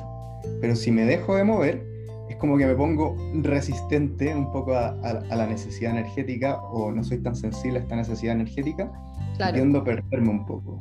Pero 0.61 0.75
si 0.75 0.91
me 0.91 1.03
dejo 1.03 1.35
de 1.35 1.43
mover, 1.43 1.85
es 2.29 2.35
como 2.37 2.57
que 2.57 2.65
me 2.65 2.75
pongo 2.75 3.15
resistente 3.41 4.33
un 4.35 4.51
poco 4.51 4.75
a, 4.75 4.93
la 5.01 5.47
necesidad 5.47 5.91
energética 5.91 6.61
o 6.61 6.91
no 6.91 7.03
soy 7.03 7.17
tan 7.19 7.35
sensible 7.35 7.79
a 7.79 7.81
esta 7.81 7.95
necesidad 7.95 8.35
energética 8.35 8.91
claro. 9.35 9.55
tiendo 9.55 9.79
a 9.79 9.83
perderme 9.83 10.29
un 10.29 10.45
poco. 10.45 10.77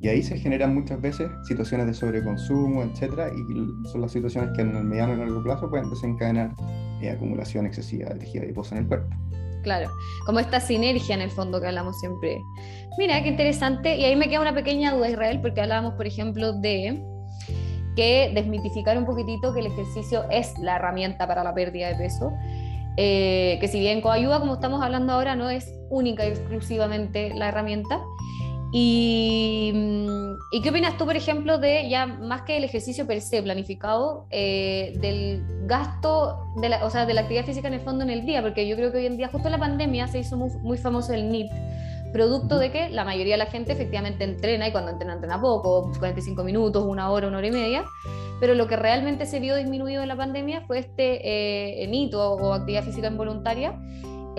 Y 0.00 0.08
ahí 0.08 0.22
se 0.22 0.38
generan 0.38 0.74
muchas 0.74 1.00
veces 1.00 1.28
situaciones 1.46 1.86
de 1.86 1.94
sobreconsumo, 1.94 2.84
etcétera, 2.84 3.30
y 3.34 3.88
son 3.88 4.00
las 4.00 4.12
situaciones 4.12 4.50
que 4.54 4.62
en 4.62 4.76
el 4.76 4.84
mediano 4.84 5.14
y 5.14 5.16
largo 5.16 5.42
plazo 5.42 5.68
pueden 5.68 5.90
desencadenar 5.90 6.54
eh, 7.02 7.10
acumulación 7.10 7.66
excesiva 7.66 8.10
de 8.10 8.20
tejido 8.20 8.44
adiposo 8.44 8.76
en 8.76 8.82
el 8.82 8.88
cuerpo. 8.88 9.08
Claro, 9.62 9.90
como 10.26 10.40
esta 10.40 10.60
sinergia 10.60 11.14
en 11.14 11.20
el 11.20 11.30
fondo 11.30 11.60
que 11.60 11.66
hablamos 11.66 11.98
siempre. 11.98 12.42
Mira, 12.98 13.22
qué 13.22 13.28
interesante. 13.28 13.96
Y 13.96 14.04
ahí 14.04 14.16
me 14.16 14.28
queda 14.28 14.40
una 14.40 14.54
pequeña 14.54 14.92
duda, 14.92 15.08
Israel, 15.08 15.40
porque 15.40 15.60
hablábamos, 15.60 15.94
por 15.94 16.06
ejemplo, 16.06 16.52
de 16.52 17.02
que 17.96 18.30
desmitificar 18.34 18.96
un 18.96 19.06
poquitito 19.06 19.52
que 19.52 19.60
el 19.60 19.66
ejercicio 19.66 20.24
es 20.30 20.56
la 20.58 20.76
herramienta 20.76 21.26
para 21.26 21.42
la 21.42 21.54
pérdida 21.54 21.88
de 21.88 21.96
peso. 21.96 22.32
Eh, 22.96 23.58
que 23.60 23.68
si 23.68 23.78
bien 23.78 24.02
ayuda, 24.04 24.40
como 24.40 24.54
estamos 24.54 24.82
hablando 24.82 25.12
ahora, 25.12 25.36
no 25.36 25.50
es 25.50 25.72
única 25.90 26.26
y 26.26 26.30
exclusivamente 26.30 27.32
la 27.34 27.48
herramienta. 27.48 28.00
Y, 28.70 29.72
mm, 29.74 30.32
y, 30.50 30.60
qué 30.60 30.70
opinas 30.70 30.98
tú, 30.98 31.06
por 31.06 31.16
ejemplo, 31.16 31.58
de 31.58 31.88
ya 31.88 32.06
más 32.06 32.42
que 32.42 32.58
el 32.58 32.64
ejercicio 32.64 33.06
per 33.06 33.22
se 33.22 33.42
planificado, 33.42 34.26
eh, 34.30 34.94
del 35.00 35.42
gasto, 35.66 36.38
de 36.56 36.68
la, 36.68 36.84
o 36.84 36.90
sea, 36.90 37.06
de 37.06 37.14
la 37.14 37.22
actividad 37.22 37.46
física 37.46 37.68
en 37.68 37.74
el 37.74 37.80
fondo 37.80 38.04
en 38.04 38.10
el 38.10 38.26
día? 38.26 38.42
Porque 38.42 38.68
yo 38.68 38.76
creo 38.76 38.92
que 38.92 38.98
hoy 38.98 39.06
en 39.06 39.16
día, 39.16 39.28
justo 39.28 39.48
en 39.48 39.52
la 39.52 39.58
pandemia, 39.58 40.06
se 40.08 40.18
hizo 40.18 40.36
muy, 40.36 40.50
muy 40.60 40.76
famoso 40.76 41.14
el 41.14 41.30
NIT, 41.30 41.50
producto 42.12 42.58
de 42.58 42.70
que 42.70 42.90
la 42.90 43.04
mayoría 43.04 43.34
de 43.34 43.38
la 43.38 43.46
gente 43.46 43.72
efectivamente 43.72 44.24
entrena 44.24 44.68
y 44.68 44.72
cuando 44.72 44.90
entrena, 44.90 45.14
entrena 45.14 45.40
poco, 45.40 45.90
45 45.98 46.44
minutos, 46.44 46.84
una 46.84 47.10
hora, 47.10 47.28
una 47.28 47.38
hora 47.38 47.46
y 47.46 47.52
media. 47.52 47.84
Pero 48.38 48.54
lo 48.54 48.68
que 48.68 48.76
realmente 48.76 49.26
se 49.26 49.40
vio 49.40 49.56
disminuido 49.56 50.02
en 50.02 50.08
la 50.08 50.16
pandemia 50.16 50.60
fue 50.66 50.78
este 50.78 51.82
eh, 51.82 51.86
NIT 51.88 52.14
o, 52.14 52.34
o 52.34 52.52
actividad 52.52 52.84
física 52.84 53.08
involuntaria 53.08 53.74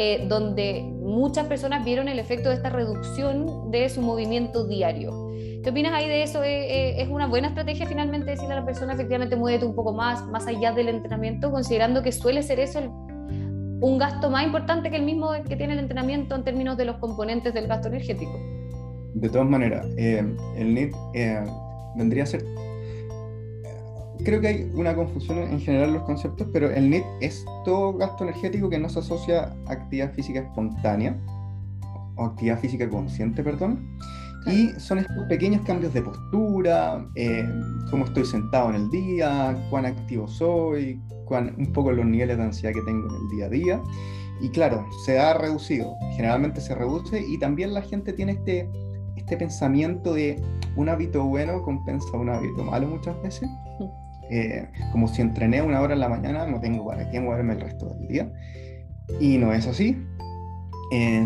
eh, 0.01 0.25
donde 0.29 0.81
muchas 0.81 1.45
personas 1.47 1.83
vieron 1.83 2.07
el 2.07 2.19
efecto 2.19 2.47
de 2.47 2.55
esta 2.55 2.69
reducción 2.69 3.69
de 3.69 3.89
su 3.89 4.01
movimiento 4.01 4.65
diario. 4.65 5.29
¿Qué 5.61 5.71
opinas 5.71 5.91
ahí 5.91 6.07
de 6.07 6.23
eso? 6.23 6.41
¿Es, 6.41 6.47
eh, 6.47 6.67
eh, 6.69 7.01
¿Es 7.01 7.09
una 7.09 7.27
buena 7.27 7.49
estrategia 7.49 7.85
finalmente 7.85 8.31
decirle 8.31 8.53
a 8.53 8.61
la 8.61 8.65
persona 8.65 8.93
efectivamente 8.93 9.35
muévete 9.35 9.65
un 9.65 9.75
poco 9.75 9.91
más, 9.91 10.25
más 10.27 10.47
allá 10.47 10.71
del 10.71 10.87
entrenamiento, 10.87 11.51
considerando 11.51 12.01
que 12.01 12.13
suele 12.13 12.43
ser 12.43 12.61
eso 12.61 12.79
un 12.81 13.97
gasto 13.97 14.29
más 14.29 14.45
importante 14.45 14.89
que 14.89 14.95
el 14.95 15.03
mismo 15.03 15.31
que 15.45 15.57
tiene 15.57 15.73
el 15.73 15.79
entrenamiento 15.79 16.33
en 16.33 16.45
términos 16.45 16.77
de 16.77 16.85
los 16.85 16.95
componentes 16.99 17.53
del 17.53 17.67
gasto 17.67 17.89
energético? 17.89 18.39
De 19.15 19.27
todas 19.27 19.49
maneras, 19.49 19.85
el 19.97 20.75
NIT 20.75 20.95
vendría 21.97 22.23
a 22.23 22.25
ser 22.25 22.45
creo 24.23 24.41
que 24.41 24.47
hay 24.47 24.71
una 24.73 24.95
confusión 24.95 25.39
en 25.39 25.59
general 25.59 25.93
los 25.93 26.03
conceptos, 26.03 26.47
pero 26.51 26.69
el 26.69 26.89
NIT 26.89 27.03
es 27.21 27.45
todo 27.65 27.93
gasto 27.93 28.23
energético 28.23 28.69
que 28.69 28.77
no 28.77 28.89
se 28.89 28.99
asocia 28.99 29.55
a 29.67 29.71
actividad 29.71 30.13
física 30.13 30.39
espontánea, 30.39 31.17
o 32.15 32.25
actividad 32.25 32.59
física 32.59 32.89
consciente, 32.89 33.43
perdón. 33.43 33.97
Y 34.45 34.69
son 34.79 34.99
estos 34.99 35.25
pequeños 35.27 35.61
cambios 35.65 35.93
de 35.93 36.01
postura, 36.01 37.05
eh, 37.15 37.47
cómo 37.91 38.05
estoy 38.05 38.25
sentado 38.25 38.69
en 38.69 38.75
el 38.75 38.89
día, 38.89 39.55
cuán 39.69 39.85
activo 39.85 40.27
soy, 40.27 41.01
cuán, 41.25 41.55
un 41.57 41.71
poco 41.73 41.91
los 41.91 42.05
niveles 42.05 42.37
de 42.37 42.43
ansiedad 42.43 42.73
que 42.73 42.81
tengo 42.81 43.07
en 43.09 43.15
el 43.15 43.29
día 43.29 43.45
a 43.45 43.49
día. 43.49 43.81
Y 44.41 44.49
claro, 44.49 44.85
se 45.05 45.19
ha 45.19 45.33
reducido, 45.33 45.93
generalmente 46.15 46.61
se 46.61 46.73
reduce 46.73 47.21
y 47.21 47.37
también 47.37 47.73
la 47.73 47.81
gente 47.81 48.13
tiene 48.13 48.33
este, 48.33 48.69
este 49.17 49.35
pensamiento 49.35 50.13
de 50.13 50.41
un 50.77 50.87
hábito 50.87 51.25
bueno 51.25 51.61
compensa 51.61 52.17
un 52.17 52.29
hábito 52.29 52.63
malo 52.63 52.87
muchas 52.87 53.21
veces. 53.21 53.49
Como 54.91 55.07
si 55.07 55.21
entrené 55.21 55.61
una 55.61 55.81
hora 55.81 55.93
en 55.93 55.99
la 55.99 56.09
mañana, 56.09 56.45
no 56.45 56.59
tengo 56.59 56.85
para 56.85 57.09
qué 57.09 57.19
moverme 57.19 57.53
el 57.53 57.61
resto 57.61 57.87
del 57.89 58.07
día. 58.07 58.31
Y 59.19 59.37
no 59.37 59.53
es 59.53 59.67
así. 59.67 59.97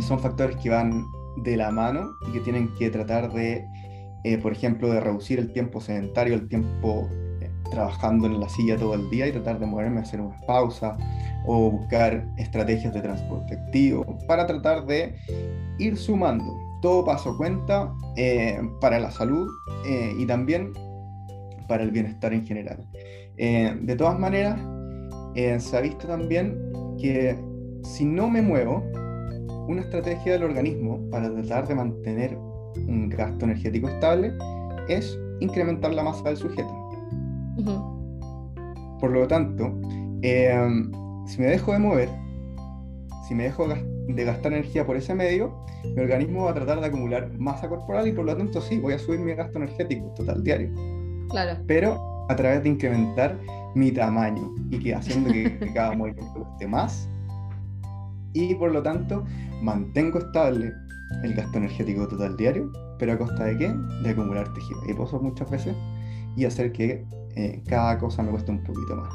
son 0.02 0.20
factores 0.20 0.56
que 0.58 0.70
van 0.70 1.04
de 1.44 1.58
la 1.58 1.72
mano 1.72 2.12
y 2.28 2.34
que 2.34 2.40
tienen 2.40 2.74
que 2.76 2.90
tratar 2.90 3.34
de, 3.34 3.66
por 4.42 4.54
ejemplo, 4.54 4.90
de 4.90 5.00
reducir 5.02 5.40
el 5.40 5.52
tiempo 5.52 5.82
sedentario, 5.82 6.36
el 6.36 6.48
tiempo 6.48 7.10
trabajando 7.74 8.28
en 8.28 8.40
la 8.40 8.48
silla 8.50 8.78
todo 8.78 8.94
el 8.94 9.10
día 9.10 9.28
y 9.28 9.32
tratar 9.32 9.60
de 9.60 9.66
moverme, 9.66 10.02
hacer 10.02 10.22
unas 10.22 10.42
pausas 10.46 10.98
o 11.46 11.72
buscar 11.72 12.26
estrategias 12.38 12.94
de 12.94 13.02
transporte 13.02 13.56
activo 13.56 14.06
para 14.28 14.46
tratar 14.48 14.86
de 14.86 15.16
ir 15.80 15.98
sumando. 15.98 16.56
Todo 16.82 17.04
paso 17.04 17.36
cuenta 17.38 17.92
eh, 18.16 18.62
para 18.80 19.00
la 19.00 19.12
salud 19.12 19.48
eh, 19.86 20.14
y 20.18 20.26
también 20.26 20.74
para 21.68 21.84
el 21.84 21.92
bienestar 21.92 22.34
en 22.34 22.46
general. 22.46 22.78
Eh, 23.38 23.76
de 23.82 23.96
todas 23.96 24.20
maneras, 24.20 24.60
se 25.36 25.78
ha 25.78 25.82
visto 25.82 26.08
también 26.08 26.56
que 27.00 27.36
si 27.84 28.06
no 28.06 28.30
me 28.30 28.42
muevo, 28.42 28.84
una 29.68 29.82
estrategia 29.82 30.34
del 30.34 30.44
organismo 30.44 31.00
para 31.10 31.34
tratar 31.34 31.68
de 31.68 31.76
mantener 31.76 32.38
un 32.88 33.10
gasto 33.10 33.46
energético 33.46 33.88
estable 33.88 34.34
es 34.88 35.18
incrementar 35.40 35.94
la 35.94 36.04
masa 36.04 36.24
del 36.24 36.38
sujeto. 36.38 36.74
Por 39.00 39.12
lo 39.12 39.28
tanto, 39.28 39.80
em, 40.22 40.92
si 41.26 41.42
me 41.42 41.48
dejo 41.48 41.74
de 41.74 41.80
mover, 41.80 42.10
si 43.28 43.36
me 43.36 43.44
dejo 43.44 43.68
de 43.68 44.24
gastar 44.24 44.54
energía 44.54 44.86
por 44.86 44.98
ese 44.98 45.14
medio, 45.14 45.54
mi 45.96 46.02
organismo 46.02 46.46
va 46.46 46.52
a 46.52 46.54
tratar 46.54 46.80
de 46.80 46.88
acumular 46.88 47.30
masa 47.38 47.68
corporal 47.68 48.08
y 48.08 48.12
por 48.12 48.26
lo 48.26 48.36
tanto 48.36 48.62
sí, 48.62 48.80
voy 48.80 48.94
a 48.94 49.00
subir 49.00 49.20
mi 49.20 49.34
gasto 49.34 49.58
energético 49.58 50.14
total 50.16 50.44
diario. 50.44 50.70
Claro. 51.30 51.62
Pero 51.68 52.28
a 52.30 52.36
través 52.36 52.64
de 52.64 52.70
incrementar 52.70 53.38
mi 53.76 53.92
tamaño 53.92 54.54
y 54.70 54.80
que 54.80 54.96
haciendo 54.96 55.32
que, 55.32 55.58
cada 55.74 55.92
movimiento 55.96 56.48
esté 56.54 56.68
más 56.68 57.10
y 58.34 58.56
por 58.56 58.72
lo 58.72 58.82
tanto 58.82 59.24
mantengo 59.62 60.20
estable 60.20 60.74
el 61.24 61.34
gasto 61.36 61.58
energético 61.60 62.08
total 62.08 62.36
diario, 62.38 62.72
pero 62.98 63.14
a 63.14 63.18
costa 63.18 63.46
de 63.46 63.58
qué? 63.58 63.74
De 64.04 64.10
acumular 64.10 64.52
tejido 64.54 64.82
adiposo 64.84 65.20
muchas 65.20 65.50
veces 65.50 65.76
y 66.36 66.46
hacer 66.46 66.72
que 66.72 67.06
eh, 67.36 67.62
cada 67.68 67.98
cosa 68.00 68.24
me 68.24 68.32
cuesta 68.32 68.52
un 68.52 68.64
poquito 68.64 68.96
más. 68.96 69.14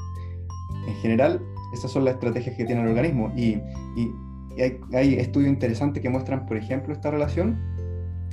En 0.87 0.95
general, 0.97 1.41
esas 1.75 1.91
son 1.91 2.05
las 2.05 2.15
estrategias 2.15 2.57
que 2.57 2.65
tiene 2.65 2.83
el 2.83 2.89
organismo 2.89 3.33
y, 3.37 3.61
y, 3.97 4.13
hay, 4.61 4.81
hay, 4.93 5.15
estudios 5.15 5.51
interesantes 5.51 6.03
que 6.03 6.09
muestran, 6.09 6.47
por 6.47 6.57
ejemplo, 6.57 6.93
esta 6.93 7.11
relación, 7.11 7.59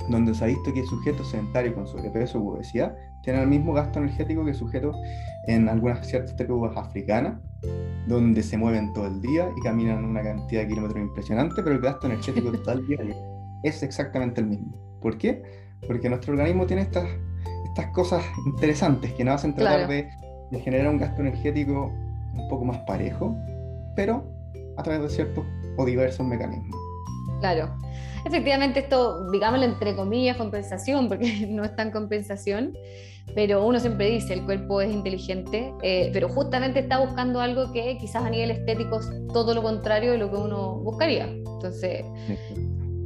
donde 0.08 0.34
se 0.34 0.44
ha 0.44 0.46
visto 0.48 0.72
que 0.72 0.84
sujetos 0.84 1.30
sedentarios 1.30 1.74
con 1.74 1.86
sobrepeso 1.86 2.38
u 2.40 2.50
obesidad 2.50 2.94
tienen 3.22 3.42
el 3.42 3.48
mismo 3.48 3.72
gasto 3.72 3.98
energético 3.98 4.44
que 4.44 4.54
sujetos 4.54 4.96
en 5.46 5.68
algunas 5.68 6.06
ciertas 6.06 6.36
tribus 6.36 6.76
africanas, 6.76 7.40
donde 8.06 8.42
se 8.42 8.56
mueven 8.56 8.92
todo 8.92 9.06
el 9.06 9.20
día 9.20 9.50
y 9.56 9.60
caminan 9.62 10.04
una 10.04 10.22
cantidad 10.22 10.62
de 10.62 10.68
kilómetros 10.68 11.00
impresionante, 11.00 11.62
pero 11.62 11.74
el 11.74 11.80
gasto 11.80 12.06
energético 12.06 12.52
total 12.52 12.86
diario 12.88 13.14
es 13.62 13.82
exactamente 13.82 14.40
el 14.40 14.46
mismo. 14.46 14.76
¿Por 15.00 15.18
qué? 15.18 15.42
Porque 15.86 16.08
nuestro 16.08 16.32
organismo 16.32 16.66
tiene 16.66 16.82
estas 16.82 17.06
estas 17.76 17.92
cosas 17.92 18.24
interesantes 18.46 19.12
que 19.12 19.22
nos 19.22 19.34
hacen 19.34 19.54
tratar 19.54 19.86
de, 19.86 20.08
generar 20.62 20.88
un 20.88 20.96
gasto 20.96 21.20
energético 21.20 21.92
un 22.32 22.48
poco 22.48 22.64
más 22.64 22.78
parejo, 22.86 23.36
pero 23.94 24.24
a 24.78 24.82
través 24.82 25.02
de 25.02 25.10
ciertos 25.10 25.44
o 25.76 25.84
diversos 25.84 26.26
mecanismos. 26.26 26.74
Claro. 27.46 27.76
Efectivamente, 28.24 28.80
esto, 28.80 29.30
digámoslo 29.30 29.66
entre 29.66 29.94
comillas, 29.94 30.36
compensación, 30.36 31.08
porque 31.08 31.46
no 31.48 31.64
es 31.64 31.76
tan 31.76 31.92
compensación, 31.92 32.76
pero 33.36 33.64
uno 33.64 33.78
siempre 33.78 34.10
dice, 34.10 34.34
el 34.34 34.44
cuerpo 34.44 34.80
es 34.80 34.92
inteligente, 34.92 35.72
eh, 35.82 36.10
pero 36.12 36.28
justamente 36.28 36.80
está 36.80 36.98
buscando 36.98 37.40
algo 37.40 37.72
que 37.72 37.98
quizás 37.98 38.24
a 38.24 38.30
nivel 38.30 38.50
estético 38.50 38.98
es 38.98 39.08
todo 39.32 39.54
lo 39.54 39.62
contrario 39.62 40.10
de 40.10 40.18
lo 40.18 40.28
que 40.28 40.36
uno 40.38 40.74
buscaría. 40.76 41.26
Entonces, 41.26 42.04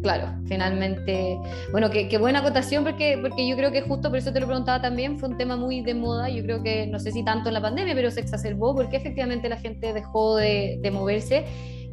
Claro, 0.02 0.32
finalmente, 0.46 1.38
bueno, 1.72 1.90
qué, 1.90 2.16
buena 2.16 2.38
acotación 2.38 2.84
porque, 2.84 3.18
porque 3.20 3.46
yo 3.46 3.54
creo 3.54 3.70
que 3.70 3.82
justo 3.82 4.08
por 4.08 4.18
eso 4.18 4.32
te 4.32 4.40
lo 4.40 4.46
preguntaba 4.46 4.80
también, 4.80 5.18
fue 5.18 5.28
un 5.28 5.36
tema 5.36 5.56
muy 5.56 5.82
de 5.82 5.94
moda, 5.94 6.30
yo 6.30 6.42
creo 6.42 6.62
que 6.62 6.86
no 6.86 6.98
sé 6.98 7.12
si 7.12 7.22
tanto 7.22 7.48
en 7.48 7.54
la 7.54 7.60
pandemia, 7.60 7.94
pero 7.94 8.10
se 8.10 8.20
exacerbó 8.20 8.74
porque 8.74 8.96
efectivamente 8.96 9.48
la 9.50 9.58
gente 9.58 9.92
dejó 9.92 10.36
de, 10.36 10.80
moverse 10.90 11.44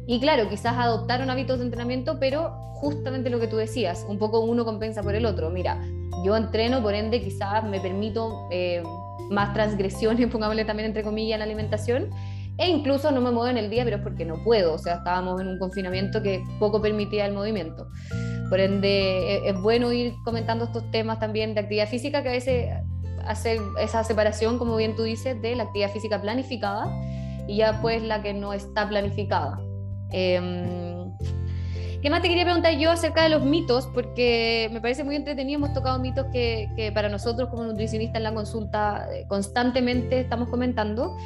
y 0.08 0.20
claro, 0.20 0.48
quizás 0.48 0.74
adoptaron 0.78 1.28
hábitos 1.28 1.58
de 1.58 1.66
entrenamiento, 1.66 2.18
pero 2.18 2.50
justamente 2.76 3.28
lo 3.28 3.38
que 3.38 3.46
tú 3.46 3.56
decías, 3.56 4.06
un 4.08 4.18
poco 4.18 4.40
uno 4.40 4.64
compensa 4.64 5.02
por 5.02 5.14
el 5.14 5.26
otro. 5.26 5.50
Mira, 5.50 5.78
yo 6.24 6.34
entreno, 6.34 6.82
por 6.82 6.94
ende 6.94 7.20
quizás 7.20 7.62
me 7.62 7.78
permito 7.78 8.48
eh, 8.50 8.82
más 9.28 9.52
transgresiones, 9.52 10.26
pongámosle 10.32 10.64
también 10.64 10.86
entre 10.86 11.02
comillas, 11.02 11.34
en 11.34 11.40
la 11.40 11.44
alimentación 11.44 12.08
e 12.56 12.70
incluso 12.70 13.10
no 13.10 13.20
me 13.20 13.30
muevo 13.30 13.48
en 13.48 13.58
el 13.58 13.68
día, 13.68 13.84
pero 13.84 13.98
es 13.98 14.02
porque 14.02 14.24
no 14.24 14.42
puedo, 14.42 14.72
o 14.72 14.78
sea, 14.78 14.94
estábamos 14.94 15.42
en 15.42 15.48
un 15.48 15.58
confinamiento 15.58 16.22
que 16.22 16.42
poco 16.58 16.80
permitía 16.80 17.26
el 17.26 17.34
movimiento. 17.34 17.88
Por 18.48 18.60
ende, 18.60 19.36
e, 19.36 19.50
es 19.50 19.60
bueno 19.60 19.92
ir 19.92 20.14
comentando 20.24 20.64
estos 20.64 20.90
temas 20.90 21.20
también 21.20 21.52
de 21.52 21.60
actividad 21.60 21.86
física, 21.86 22.22
que 22.22 22.30
a 22.30 22.32
veces 22.32 22.70
hace 23.26 23.60
esa 23.78 24.02
separación, 24.04 24.58
como 24.58 24.74
bien 24.76 24.96
tú 24.96 25.02
dices, 25.02 25.40
de 25.42 25.54
la 25.54 25.64
actividad 25.64 25.90
física 25.90 26.18
planificada 26.22 26.90
y 27.46 27.58
ya 27.58 27.82
pues 27.82 28.02
la 28.02 28.22
que 28.22 28.32
no 28.32 28.54
está 28.54 28.88
planificada. 28.88 29.67
Em, 30.10 31.12
¿Qué 32.00 32.10
más 32.10 32.22
te 32.22 32.28
quería 32.28 32.44
preguntar 32.44 32.78
yo 32.78 32.92
acerca 32.92 33.24
de 33.24 33.28
los 33.28 33.42
mitos? 33.42 33.88
Porque 33.92 34.68
me 34.72 34.80
parece 34.80 35.02
muy 35.02 35.16
entretenido, 35.16 35.58
hemos 35.58 35.72
tocado 35.72 35.98
mitos 35.98 36.26
que, 36.32 36.70
que 36.76 36.92
para 36.92 37.08
nosotros 37.08 37.48
como 37.48 37.64
nutricionistas 37.64 38.18
en 38.18 38.22
la 38.22 38.32
consulta 38.32 39.08
eh, 39.12 39.24
constantemente 39.26 40.20
estamos 40.20 40.48
comentando. 40.48 41.16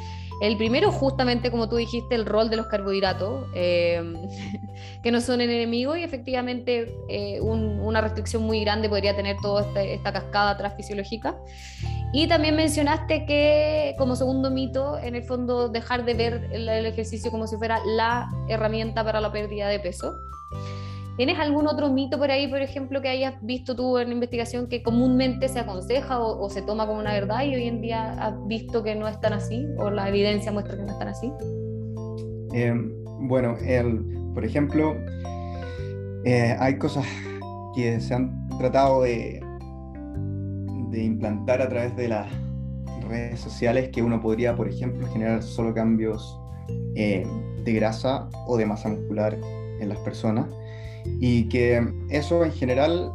El 0.41 0.57
primero, 0.57 0.91
justamente 0.91 1.51
como 1.51 1.69
tú 1.69 1.77
dijiste, 1.77 2.15
el 2.15 2.25
rol 2.25 2.49
de 2.49 2.57
los 2.57 2.67
carbohidratos, 2.67 3.45
eh, 3.53 4.01
que 5.03 5.11
no 5.11 5.21
son 5.21 5.41
enemigos 5.41 5.97
y 5.97 6.03
efectivamente 6.03 6.95
eh, 7.09 7.39
una 7.41 8.01
restricción 8.01 8.43
muy 8.43 8.61
grande 8.61 8.89
podría 8.89 9.15
tener 9.15 9.37
toda 9.41 9.61
este, 9.61 9.93
esta 9.93 10.11
cascada 10.11 10.57
transfisiológica. 10.57 11.37
Y 12.15 12.27
también 12.27 12.55
mencionaste 12.55 13.25
que 13.25 13.95
como 13.97 14.15
segundo 14.15 14.51
mito, 14.51 14.99
en 14.99 15.15
el 15.15 15.23
fondo, 15.23 15.69
dejar 15.69 16.05
de 16.05 16.13
ver 16.13 16.49
el 16.51 16.69
ejercicio 16.85 17.31
como 17.31 17.47
si 17.47 17.57
fuera 17.57 17.79
la 17.85 18.29
herramienta 18.47 19.03
para 19.03 19.19
la 19.19 19.31
pérdida 19.31 19.67
de 19.67 19.79
peso. 19.79 20.19
¿Tienes 21.15 21.37
algún 21.37 21.67
otro 21.67 21.91
mito 21.91 22.17
por 22.17 22.31
ahí, 22.31 22.47
por 22.47 22.59
ejemplo, 22.59 22.99
que 22.99 23.07
hayas 23.07 23.35
visto 23.41 23.75
tú 23.75 23.99
en 23.99 24.07
la 24.07 24.13
investigación 24.15 24.67
que 24.67 24.81
comúnmente 24.81 25.47
se 25.47 25.59
aconseja 25.59 26.19
o, 26.19 26.49
se 26.49 26.63
toma 26.63 26.87
como 26.87 26.99
una 26.99 27.13
verdad 27.13 27.43
y 27.43 27.53
hoy 27.53 27.67
en 27.67 27.81
día 27.81 28.13
has 28.13 28.33
visto 28.47 28.83
que 28.83 28.95
no 28.95 29.07
es 29.07 29.19
tan 29.21 29.33
así 29.33 29.67
o 29.77 29.91
la 29.91 30.09
evidencia 30.09 30.51
muestra 30.51 30.75
que 30.75 30.81
no 30.81 30.91
es 30.91 30.97
tan 30.97 31.09
así? 31.09 31.31
Em, 32.53 32.91
bueno, 33.27 33.55
por 34.33 34.43
ejemplo, 34.43 34.95
eh, 36.25 36.55
hay 36.59 36.79
cosas 36.79 37.05
que 37.75 37.99
se 37.99 38.15
han 38.15 38.49
tratado 38.57 39.03
de, 39.03 39.39
de 40.89 41.03
implantar 41.03 41.61
a 41.61 41.69
través 41.69 41.95
de 41.95 42.07
las 42.07 42.27
redes 43.07 43.39
sociales 43.39 43.89
que 43.89 44.01
uno 44.01 44.19
podría, 44.19 44.55
por 44.55 44.67
ejemplo, 44.67 45.07
generar 45.09 45.43
solo 45.43 45.75
cambios 45.75 46.39
eh, 46.95 47.23
de 47.63 47.73
grasa 47.73 48.29
o 48.47 48.57
de 48.57 48.65
masa 48.65 48.89
muscular 48.89 49.37
en 49.79 49.89
las 49.89 49.99
personas 49.99 50.47
y 51.19 51.47
que 51.49 51.85
eso 52.09 52.43
en 52.43 52.51
general 52.51 53.11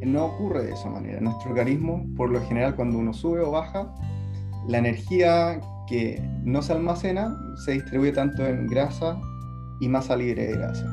no 0.00 0.26
ocurre 0.26 0.64
de 0.64 0.72
esa 0.72 0.90
manera. 0.90 1.20
Nuestro 1.20 1.50
organismo, 1.50 2.04
por 2.16 2.30
lo 2.30 2.40
general, 2.42 2.74
cuando 2.74 2.98
uno 2.98 3.12
sube 3.12 3.40
o 3.40 3.50
baja, 3.50 3.92
la 4.68 4.78
energía 4.78 5.60
que 5.86 6.22
no 6.44 6.62
se 6.62 6.72
almacena 6.72 7.36
se 7.64 7.72
distribuye 7.72 8.12
tanto 8.12 8.46
en 8.46 8.66
grasa 8.66 9.20
y 9.80 9.88
masa 9.88 10.16
libre 10.16 10.46
de 10.46 10.52
grasa. 10.52 10.86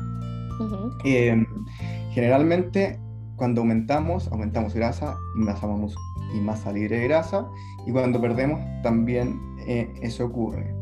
Eh, 1.04 1.44
generalmente, 2.12 3.00
cuando 3.36 3.62
aumentamos, 3.62 4.28
aumentamos 4.28 4.74
grasa 4.74 5.16
y 5.36 5.40
masa, 5.40 5.66
y 6.34 6.40
masa 6.40 6.72
libre 6.72 6.98
de 6.98 7.08
grasa, 7.08 7.46
y 7.86 7.92
cuando 7.92 8.20
perdemos, 8.20 8.60
también 8.82 9.40
eh, 9.66 9.92
eso 10.02 10.26
ocurre. 10.26 10.79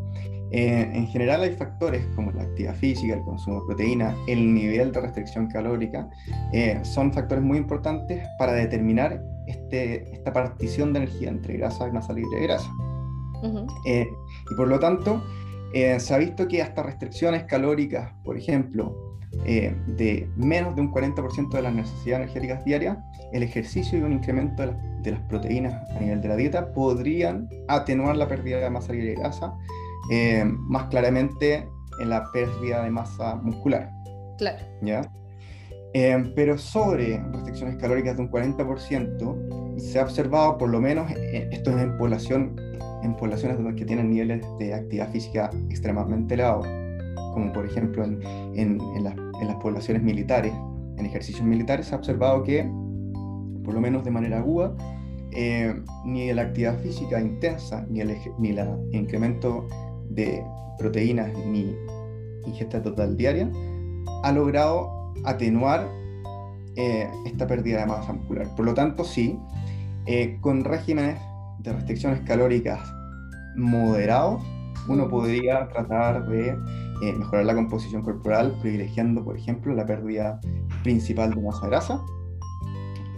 Eh, 0.50 0.90
en 0.94 1.06
general 1.08 1.42
hay 1.42 1.52
factores 1.52 2.04
como 2.14 2.30
la 2.32 2.42
actividad 2.42 2.74
física, 2.74 3.14
el 3.14 3.22
consumo 3.22 3.61
de 3.61 3.66
proteína, 3.66 4.16
el 4.26 4.54
nivel 4.54 4.92
de 4.92 5.00
restricción 5.00 5.48
calórica, 5.48 6.08
eh, 6.52 6.78
son 6.82 7.12
factores 7.12 7.44
muy 7.44 7.58
importantes 7.58 8.26
para 8.38 8.52
determinar 8.52 9.22
este, 9.46 10.11
esta 10.12 10.32
partición 10.32 10.92
de 10.92 11.00
energía 11.00 11.28
entre 11.28 11.58
grasa 11.58 11.88
y 11.88 11.92
masa 11.92 12.12
libre 12.12 12.38
de 12.38 12.46
grasa. 12.46 12.70
Eh, 13.87 14.08
y 14.50 14.54
por 14.56 14.68
lo 14.68 14.78
tanto, 14.80 15.22
se 15.72 16.14
ha 16.14 16.18
visto 16.18 16.48
que 16.48 16.62
hasta 16.62 16.82
restricciones 16.82 17.44
calóricas, 17.44 18.12
por 18.24 18.37
ejemplo, 18.37 18.96
de 19.44 20.28
menos 20.37 20.74
de 20.74 20.80
un 20.80 20.90
40% 20.90 21.50
de 21.50 21.62
las 21.62 21.74
necesidades 21.74 22.24
energéticas 22.24 22.64
diarias, 22.64 22.98
el 23.32 23.42
ejercicio 23.42 23.98
y 23.98 24.02
un 24.02 24.14
incremento 24.14 24.62
de, 24.62 24.72
de 25.02 25.11
las 25.12 25.20
proteínas 25.28 25.74
a 25.90 26.00
nivel 26.00 26.22
de 26.22 26.28
la 26.28 26.37
dieta 26.37 26.72
podrían 26.72 27.48
atenuar 27.68 28.16
la 28.16 28.26
pérdida 28.26 28.58
de 28.58 28.70
masa 28.70 28.92
libre 28.92 29.11
de 29.11 29.16
grasa 29.16 29.54
eh, 30.10 30.44
más 30.44 30.84
claramente 30.88 31.68
en 32.00 32.10
la 32.10 32.30
pérdida 32.32 32.84
de 32.84 32.90
masa 32.90 33.36
muscular. 33.36 33.90
Claro. 34.38 34.64
¿ya? 34.82 35.10
Eh, 35.94 36.32
pero 36.36 36.58
sobre 36.58 37.18
restricciones 37.32 37.76
calóricas 37.76 38.16
de 38.16 38.22
un 38.22 38.30
40%, 38.30 39.78
se 39.78 39.98
ha 39.98 40.02
observado, 40.02 40.58
por 40.58 40.68
lo 40.68 40.80
menos, 40.80 41.10
eh, 41.10 41.48
esto 41.50 41.70
es 41.70 41.82
en, 41.82 41.96
población, 41.96 42.56
en 43.02 43.16
poblaciones 43.16 43.56
donde 43.56 43.74
que 43.74 43.84
tienen 43.84 44.10
niveles 44.10 44.44
de 44.58 44.74
actividad 44.74 45.10
física 45.10 45.50
extremadamente 45.70 46.34
elevados, 46.34 46.66
como 47.32 47.52
por 47.52 47.64
ejemplo 47.64 48.04
en, 48.04 48.20
en, 48.54 48.80
en, 48.96 49.04
las, 49.04 49.14
en 49.16 49.46
las 49.46 49.56
poblaciones 49.56 50.02
militares, 50.02 50.52
en 50.98 51.06
ejercicios 51.06 51.46
militares, 51.46 51.86
se 51.86 51.94
ha 51.94 51.98
observado 51.98 52.42
que, 52.42 52.64
por 53.64 53.74
lo 53.74 53.80
menos 53.80 54.04
de 54.04 54.10
manera 54.10 54.38
aguda, 54.38 54.74
eh, 55.32 55.74
ni 56.04 56.32
la 56.32 56.42
actividad 56.42 56.78
física 56.80 57.20
intensa, 57.20 57.86
ni 57.88 58.00
el, 58.00 58.16
ni 58.38 58.50
el 58.50 58.68
incremento 58.92 59.66
de 60.18 60.44
proteínas, 60.78 61.33
ni 61.46 61.76
ingesta 62.44 62.83
total 62.83 63.16
diaria, 63.16 63.48
ha 64.24 64.33
logrado 64.33 65.12
atenuar 65.24 65.88
eh, 66.76 67.09
esta 67.24 67.46
pérdida 67.46 67.81
de 67.81 67.87
masa 67.87 68.12
muscular. 68.12 68.48
Por 68.57 68.66
lo 68.66 68.74
tanto, 68.74 69.04
sí, 69.04 69.38
eh, 70.07 70.38
con 70.40 70.64
regímenes 70.64 71.20
de 71.61 71.72
restricciones 71.72 72.20
calóricas 72.22 72.81
moderados, 73.57 74.42
uno 74.88 75.09
podría 75.09 75.68
tratar 75.68 76.26
de 76.28 76.48
eh, 76.48 77.12
mejorar 77.16 77.44
la 77.44 77.54
composición 77.54 78.02
corporal, 78.02 78.57
privilegiando, 78.61 79.24
por 79.24 79.37
ejemplo, 79.37 79.74
la 79.74 79.87
pérdida 79.87 80.40
principal 80.83 81.33
de 81.33 81.42
masa 81.42 81.66
grasa. 81.68 82.00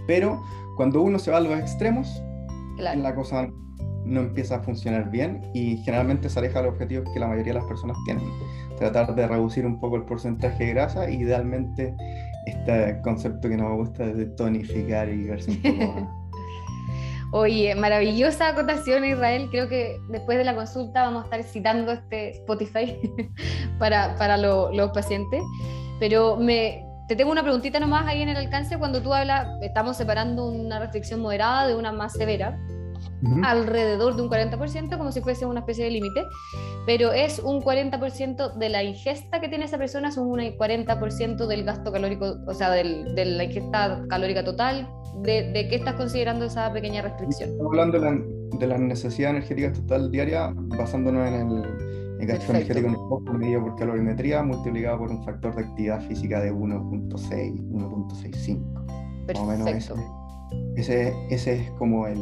Pero 0.07 0.43
cuando 0.77 1.01
uno 1.01 1.19
se 1.19 1.31
va 1.31 1.39
a 1.39 1.41
los 1.41 1.59
extremos, 1.59 2.23
la 2.79 3.15
cosa 3.15 3.49
no 4.05 4.21
empieza 4.21 4.57
a 4.57 4.61
funcionar 4.61 5.11
bien 5.11 5.43
y 5.55 5.79
generalmente 5.79 6.29
se 6.29 6.39
aleja 6.39 6.63
de 6.63 6.71
los 6.71 6.79
que 6.79 7.21
la 7.21 7.29
mayoría 7.29 7.53
de 7.53 7.59
las 7.61 7.69
personas 7.69 7.97
tienen. 8.05 8.25
Tratar 8.79 9.15
de 9.15 9.27
reducir 9.27 9.67
un 9.67 9.79
poco 9.79 9.97
el 9.97 10.05
porcentaje 10.05 10.65
de 10.65 10.71
grasa 10.71 11.11
idealmente 11.11 11.95
este 12.47 13.01
concepto 13.03 13.49
que 13.49 13.57
no 13.57 13.69
me 13.69 13.77
gusta 13.77 14.07
de 14.07 14.27
tonificar 14.27 15.09
y 15.09 15.25
verse 15.25 15.51
un 15.51 15.63
poco 15.63 16.21
Oye, 17.33 17.77
maravillosa 17.77 18.49
acotación 18.49 19.05
Israel. 19.05 19.49
Creo 19.53 19.69
que 19.69 20.01
después 20.09 20.37
de 20.37 20.43
la 20.43 20.55
consulta 20.57 21.05
vamos 21.05 21.23
a 21.23 21.25
estar 21.27 21.43
citando 21.45 21.93
este 21.93 22.31
Spotify 22.31 22.99
para, 23.79 24.17
para 24.17 24.37
los 24.37 24.91
pacientes. 24.91 25.41
Pero 26.01 26.37
me, 26.37 26.85
te 27.07 27.15
tengo 27.15 27.31
una 27.31 27.45
preguntita 27.45 27.79
nomás 27.79 28.09
ahí 28.09 28.23
en 28.23 28.31
el 28.31 28.37
alcance. 28.37 28.79
Cuando 28.79 29.01
tú 29.01 29.15
hablas, 29.15 29.47
estamos 29.63 29.97
separando 29.97 30.49
una 30.49 30.81
restricción 30.81 31.21
moderada 31.21 31.69
de 31.69 31.77
una 31.77 31.93
más 31.93 32.15
severa 32.15 32.59
alrededor 33.45 34.17
de 34.17 34.23
un 34.23 34.31
40%, 34.31 34.97
como 34.97 35.13
si 35.13 35.21
fuese 35.21 35.47
una 35.47 35.61
especie 35.61 35.85
de 35.85 35.91
límite, 35.91 36.25
pero 36.87 37.13
es 37.13 37.39
un 37.39 37.61
40% 37.61 38.55
de 38.55 38.69
la 38.69 38.83
ingesta 38.83 39.41
que 39.41 39.49
tiene 39.49 39.67
esa 39.67 39.79
persona, 39.79 40.09
es 40.09 40.17
un 40.17 40.39
40% 40.39 41.47
del 41.47 41.65
gasto 41.65 41.93
calórico, 41.93 42.37
o 42.47 42.55
sea, 42.55 42.71
del, 42.71 43.15
de 43.15 43.25
la 43.25 43.45
ingesta 43.45 44.05
calórica 44.09 44.45
total. 44.45 44.89
De, 45.23 45.51
¿De, 45.53 45.69
qué 45.69 45.77
estás 45.77 45.95
considerando 45.95 46.45
esa 46.45 46.73
pequeña 46.73 47.03
restricción? 47.03 47.51
Estamos 47.51 47.73
hablando 47.73 48.01
de 48.01 48.11
la, 48.11 48.59
de 48.59 48.67
la 48.67 48.79
necesidad 48.79 49.31
energética 49.31 49.73
total 49.73 50.11
diaria, 50.11 50.53
basándonos 50.55 51.27
en 51.27 51.35
el, 51.35 51.65
el 52.21 52.27
gasto 52.27 52.53
energético 52.53 52.89
en 53.27 53.33
el 53.33 53.39
medido 53.39 53.63
por 53.63 53.77
calorimetría, 53.77 54.43
multiplicado 54.43 54.99
por 54.99 55.11
un 55.11 55.25
factor 55.25 55.55
de 55.57 55.63
actividad 55.63 56.01
física 56.07 56.41
de 56.41 56.53
1.6, 56.53 57.71
1.65. 57.71 58.61
Más 59.27 59.39
o 59.39 59.47
menos 59.47 59.69
ese, 59.69 59.95
ese, 60.77 61.15
ese 61.31 61.55
es 61.55 61.71
como 61.73 62.07
el, 62.07 62.19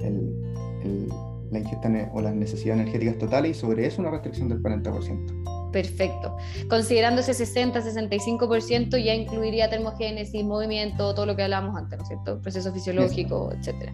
la 0.00 1.58
ingesta 1.58 2.10
o 2.12 2.20
las 2.20 2.34
necesidades 2.34 2.82
energéticas 2.82 3.18
totales 3.18 3.56
y 3.56 3.60
sobre 3.60 3.86
eso 3.86 4.00
una 4.00 4.10
restricción 4.10 4.48
del 4.48 4.62
40%. 4.62 5.70
Perfecto. 5.72 6.36
Considerando 6.68 7.20
ese 7.20 7.32
60-65% 7.32 9.02
ya 9.02 9.14
incluiría 9.14 9.70
termogénesis, 9.70 10.44
movimiento, 10.44 11.14
todo 11.14 11.26
lo 11.26 11.36
que 11.36 11.44
hablábamos 11.44 11.76
antes, 11.76 11.98
¿no 11.98 12.02
es 12.02 12.08
cierto? 12.08 12.40
Proceso 12.40 12.72
fisiológico, 12.72 13.52
etcétera. 13.52 13.92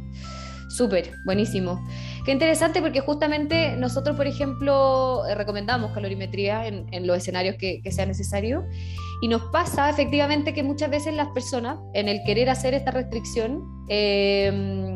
Súper, 0.68 1.12
buenísimo. 1.24 1.80
Qué 2.24 2.32
interesante 2.32 2.80
porque 2.80 3.00
justamente 3.00 3.76
nosotros, 3.76 4.16
por 4.16 4.26
ejemplo, 4.26 5.24
eh, 5.26 5.34
recomendamos 5.34 5.92
calorimetría 5.92 6.66
en, 6.66 6.86
en 6.92 7.06
los 7.06 7.18
escenarios 7.18 7.56
que, 7.56 7.80
que, 7.82 7.92
sea 7.92 8.04
necesario 8.04 8.64
y 9.22 9.28
nos 9.28 9.42
pasa 9.52 9.88
efectivamente 9.88 10.52
que 10.52 10.62
muchas 10.62 10.90
veces 10.90 11.14
las 11.14 11.28
personas, 11.28 11.78
en 11.94 12.08
el 12.08 12.20
querer 12.26 12.50
hacer 12.50 12.74
esta 12.74 12.90
restricción, 12.90 13.62
eh, 13.88 14.95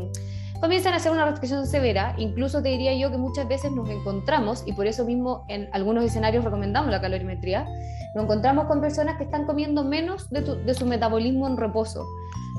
comienzan 0.61 0.93
a 0.93 0.97
hacer 0.97 1.13
una 1.13 1.25
restricción 1.25 1.67
severa, 1.67 2.15
incluso 2.19 2.63
te 2.63 2.69
diría 2.69 2.95
yo 2.95 3.11
que 3.11 3.19
muchas 3.19 3.49
veces 3.49 3.73
nos 3.73 3.89
encontramos, 3.89 4.63
y 4.67 4.73
por 4.73 4.87
eso 4.87 5.05
mismo 5.05 5.45
en 5.49 5.69
algunos 5.73 6.05
escenarios 6.05 6.45
recomendamos 6.45 6.91
la 6.91 7.01
calorimetría, 7.01 7.67
nos 8.15 8.25
encontramos 8.25 8.67
con 8.67 8.81
personas 8.81 9.17
que 9.17 9.25
están 9.25 9.47
comiendo 9.47 9.85
menos 9.85 10.29
de, 10.31 10.41
de 10.41 10.75
su 10.75 10.87
metabolismo 10.87 11.47
en 11.47 11.57
reposo. 11.57 12.07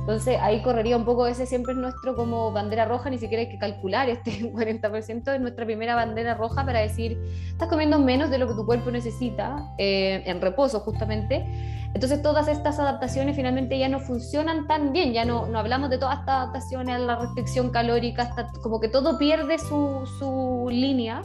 Entonces 0.01 0.37
ahí 0.41 0.61
correría 0.63 0.97
un 0.97 1.05
poco, 1.05 1.27
ese 1.27 1.45
siempre 1.45 1.73
es 1.73 1.79
nuestro 1.79 2.15
como 2.15 2.51
bandera 2.51 2.85
roja, 2.85 3.09
ni 3.11 3.19
siquiera 3.19 3.43
hay 3.43 3.49
que 3.49 3.59
calcular 3.59 4.09
este 4.09 4.31
40%, 4.53 5.33
es 5.33 5.41
nuestra 5.41 5.65
primera 5.65 5.95
bandera 5.95 6.33
roja 6.33 6.65
para 6.65 6.79
decir, 6.79 7.19
estás 7.47 7.69
comiendo 7.69 7.99
menos 7.99 8.31
de 8.31 8.39
lo 8.39 8.47
que 8.47 8.55
tu 8.55 8.65
cuerpo 8.65 8.89
necesita 8.89 9.63
eh, 9.77 10.23
en 10.25 10.41
reposo 10.41 10.79
justamente. 10.79 11.45
Entonces 11.93 12.21
todas 12.21 12.47
estas 12.47 12.79
adaptaciones 12.79 13.35
finalmente 13.35 13.77
ya 13.77 13.89
no 13.89 13.99
funcionan 13.99 14.65
tan 14.65 14.91
bien, 14.91 15.13
ya 15.13 15.23
no, 15.25 15.45
no 15.47 15.59
hablamos 15.59 15.89
de 15.89 15.97
todas 15.97 16.19
estas 16.19 16.35
adaptaciones 16.35 16.99
la 17.01 17.17
restricción 17.17 17.69
calórica, 17.69 18.23
hasta 18.23 18.47
como 18.63 18.79
que 18.79 18.87
todo 18.87 19.19
pierde 19.19 19.59
su, 19.59 20.09
su 20.17 20.67
línea 20.71 21.21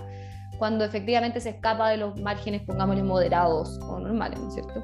cuando 0.59 0.85
efectivamente 0.85 1.41
se 1.41 1.51
escapa 1.51 1.89
de 1.91 1.99
los 1.99 2.21
márgenes, 2.21 2.63
pongámosle 2.63 3.05
moderados 3.05 3.79
o 3.89 4.01
normales, 4.01 4.41
¿no 4.41 4.49
es 4.49 4.55
cierto? 4.55 4.83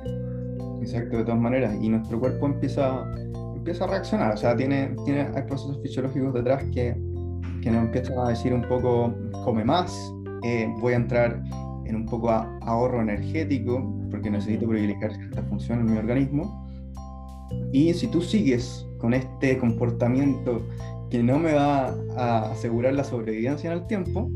Exacto, 0.80 1.18
de 1.18 1.24
todas 1.24 1.40
maneras, 1.40 1.74
y 1.80 1.88
nuestro 1.88 2.18
cuerpo 2.18 2.46
empieza 2.46 3.04
empieza 3.62 3.84
a 3.84 3.86
reaccionar, 3.86 4.34
o 4.34 4.36
sea, 4.36 4.56
tiene, 4.56 4.92
tiene, 5.04 5.20
hay 5.20 5.42
procesos 5.42 5.80
fisiológicos 5.82 6.34
detrás 6.34 6.64
que, 6.74 6.96
que 7.62 7.70
nos 7.70 7.84
empiezan 7.84 8.18
a 8.18 8.30
decir 8.30 8.52
un 8.52 8.62
poco, 8.62 9.14
come 9.44 9.64
más, 9.64 9.96
eh, 10.42 10.68
voy 10.80 10.94
a 10.94 10.96
entrar 10.96 11.40
en 11.84 11.94
un 11.94 12.04
poco 12.06 12.30
a 12.30 12.58
ahorro 12.62 13.00
energético, 13.00 13.80
porque 14.10 14.32
necesito 14.32 14.66
privilegiar 14.66 15.14
cierta 15.14 15.44
función 15.44 15.78
en 15.78 15.92
mi 15.92 15.96
organismo. 15.96 16.66
Y 17.72 17.94
si 17.94 18.08
tú 18.08 18.20
sigues 18.20 18.84
con 18.98 19.14
este 19.14 19.56
comportamiento 19.58 20.60
que 21.08 21.22
no 21.22 21.38
me 21.38 21.52
va 21.52 21.94
a 22.16 22.50
asegurar 22.50 22.94
la 22.94 23.04
sobrevivencia 23.04 23.70
en 23.70 23.78
el 23.78 23.86
tiempo, 23.86 24.28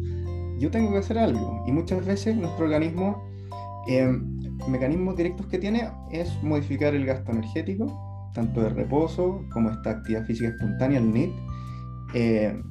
yo 0.60 0.70
tengo 0.70 0.92
que 0.92 0.98
hacer 0.98 1.18
algo. 1.18 1.64
Y 1.66 1.72
muchas 1.72 2.06
veces 2.06 2.36
nuestro 2.36 2.66
organismo, 2.66 3.24
eh, 3.88 4.08
mecanismos 4.68 5.16
directos 5.16 5.46
que 5.46 5.58
tiene 5.58 5.90
es 6.12 6.30
modificar 6.44 6.94
el 6.94 7.04
gasto 7.06 7.32
energético, 7.32 8.05
tanto 8.36 8.60
de 8.60 8.68
reposo 8.68 9.42
como 9.50 9.70
esta 9.70 9.90
actividad 9.90 10.24
física 10.26 10.50
espontánea, 10.50 10.98
el 10.98 11.12
NIT, 11.12 11.32
eh, 12.14 12.62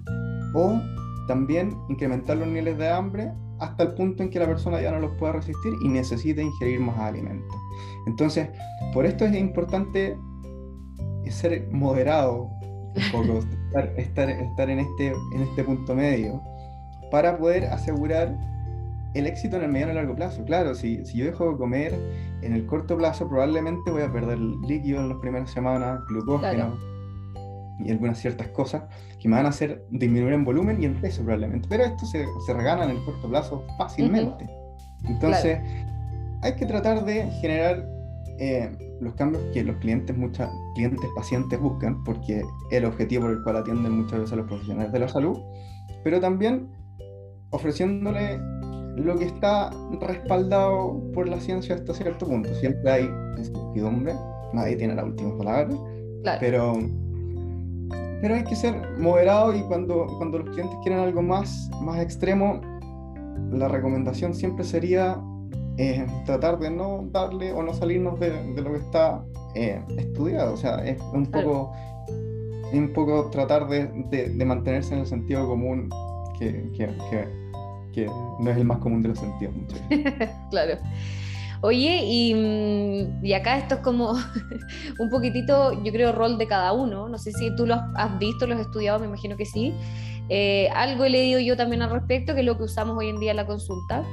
o 0.53 0.79
también 1.27 1.75
incrementar 1.89 2.37
los 2.37 2.47
niveles 2.47 2.77
de 2.77 2.87
hambre 2.87 3.33
hasta 3.59 3.83
el 3.83 3.93
punto 3.95 4.21
en 4.21 4.29
que 4.29 4.39
la 4.39 4.45
persona 4.45 4.79
ya 4.79 4.91
no 4.91 4.99
los 4.99 5.11
pueda 5.17 5.33
resistir 5.33 5.73
y 5.81 5.87
necesite 5.87 6.41
ingerir 6.41 6.79
más 6.79 6.97
alimentos. 6.99 7.57
Entonces, 8.05 8.49
por 8.93 9.05
esto 9.05 9.25
es 9.25 9.35
importante 9.35 10.15
ser 11.29 11.67
moderado 11.71 12.49
un 12.95 13.11
poco, 13.11 13.39
estar, 13.97 14.29
estar, 14.29 14.69
en, 14.69 14.79
este, 14.79 15.13
en 15.33 15.41
este 15.41 15.63
punto 15.63 15.95
medio 15.95 16.41
para 17.09 17.37
poder 17.37 17.65
asegurar 17.65 18.37
el 19.15 19.27
éxito 19.27 19.57
en 19.57 19.63
el 19.63 19.71
mediano 19.71 19.93
y 19.93 19.95
largo 19.95 20.15
plazo. 20.15 20.43
Claro, 20.45 20.75
si, 20.75 21.03
si 21.05 21.17
yo 21.17 21.25
dejo 21.25 21.51
de 21.51 21.57
comer 21.57 21.93
en 22.41 22.53
el 22.53 22.65
corto 22.65 22.97
plazo, 22.97 23.27
probablemente 23.27 23.89
voy 23.89 24.03
a 24.03 24.11
perder 24.11 24.37
líquido 24.37 24.99
en 24.99 25.09
las 25.09 25.17
primeras 25.19 25.49
semanas, 25.49 26.01
glucógeno 26.07 26.77
y 27.79 27.91
algunas 27.91 28.19
ciertas 28.19 28.47
cosas 28.49 28.83
que 29.19 29.27
me 29.27 29.35
van 29.35 29.45
a 29.45 29.49
hacer 29.49 29.85
disminuir 29.89 30.33
en 30.33 30.45
volumen 30.45 30.81
y 30.81 30.85
en 30.85 30.99
peso 31.01 31.23
probablemente. 31.23 31.67
Pero 31.69 31.83
esto 31.83 32.05
se, 32.05 32.25
se 32.45 32.53
regana 32.53 32.85
en 32.85 32.91
el 32.91 33.03
corto 33.03 33.29
plazo 33.29 33.65
fácilmente. 33.77 34.47
Entonces, 35.05 35.59
hay 36.41 36.55
que 36.55 36.65
tratar 36.65 37.05
de 37.05 37.29
generar 37.41 37.85
eh, 38.39 38.69
los 38.99 39.13
cambios 39.15 39.43
que 39.53 39.63
los 39.63 39.77
clientes, 39.77 40.15
muchas 40.15 40.49
clientes, 40.75 41.09
pacientes 41.15 41.59
buscan, 41.59 42.03
porque 42.03 42.39
es 42.39 42.45
el 42.71 42.85
objetivo 42.85 43.23
por 43.23 43.31
el 43.31 43.43
cual 43.43 43.57
atienden 43.57 43.93
muchas 43.93 44.19
veces 44.19 44.33
a 44.33 44.35
los 44.37 44.47
profesionales 44.47 44.91
de 44.91 44.99
la 44.99 45.07
salud, 45.07 45.37
pero 46.03 46.19
también 46.19 46.69
ofreciéndole 47.51 48.39
lo 48.95 49.17
que 49.17 49.25
está 49.25 49.71
respaldado 49.99 51.01
por 51.13 51.27
la 51.27 51.39
ciencia 51.39 51.75
hasta 51.75 51.93
cierto 51.93 52.25
punto. 52.25 52.53
Siempre 52.55 52.91
hay 52.91 53.09
incertidumbre, 53.37 54.13
nadie 54.53 54.75
tiene 54.75 54.95
la 54.95 55.03
última 55.03 55.37
palabra, 55.37 55.75
pero, 56.39 56.73
pero 58.21 58.35
hay 58.35 58.43
que 58.43 58.55
ser 58.55 58.75
moderado 58.97 59.53
y 59.53 59.61
cuando, 59.63 60.07
cuando 60.17 60.39
los 60.39 60.49
clientes 60.55 60.77
quieren 60.83 61.01
algo 61.01 61.21
más, 61.21 61.69
más 61.81 61.99
extremo, 61.99 62.61
la 63.51 63.67
recomendación 63.67 64.33
siempre 64.33 64.63
sería 64.63 65.21
eh, 65.77 66.05
tratar 66.25 66.57
de 66.59 66.71
no 66.71 67.07
darle 67.11 67.51
o 67.51 67.61
no 67.61 67.73
salirnos 67.73 68.19
de, 68.19 68.31
de 68.53 68.61
lo 68.61 68.71
que 68.71 68.79
está 68.79 69.23
eh, 69.55 69.81
estudiado. 69.97 70.53
O 70.53 70.57
sea, 70.57 70.77
es 70.85 70.97
un 71.13 71.25
poco, 71.25 71.73
un 72.73 72.93
poco 72.93 73.29
tratar 73.29 73.67
de, 73.67 73.87
de, 74.09 74.29
de 74.29 74.45
mantenerse 74.45 74.93
en 74.93 75.01
el 75.01 75.05
sentido 75.05 75.47
común 75.47 75.89
que, 76.39 76.71
que, 76.77 76.87
que 77.09 77.44
no 78.39 78.51
es 78.51 78.57
el 78.57 78.65
más 78.65 78.79
común 78.79 79.01
de 79.01 79.09
los 79.09 79.19
sentidos. 79.19 79.53
claro. 80.49 80.77
Oye, 81.61 82.01
y, 82.03 83.33
acá 83.33 83.57
esto 83.57 83.75
es 83.75 83.81
como 83.81 84.13
un 84.99 85.09
poquitito, 85.09 85.83
yo 85.83 85.91
creo, 85.91 86.11
rol 86.11 86.37
de 86.37 86.47
cada 86.47 86.73
uno. 86.73 87.09
No 87.09 87.17
sé 87.17 87.31
si 87.31 87.55
tú 87.55 87.65
lo 87.65 87.75
has, 87.95 88.19
visto, 88.19 88.45
lo 88.45 88.55
has 88.55 88.61
estudiado, 88.61 88.99
me 88.99 89.07
imagino 89.07 89.35
que 89.35 89.45
sí. 89.45 89.73
Eh, 90.29 90.69
algo 90.75 91.05
he 91.05 91.09
leído 91.09 91.39
yo 91.39 91.55
también 91.55 91.81
al 91.81 91.91
respecto, 91.91 92.33
que 92.33 92.41
es 92.41 92.45
lo 92.45 92.57
que 92.57 92.63
usamos 92.63 92.97
hoy 92.97 93.09
en 93.09 93.19
día 93.19 93.31
en 93.31 93.37
la 93.37 93.45
consulta. 93.45 94.03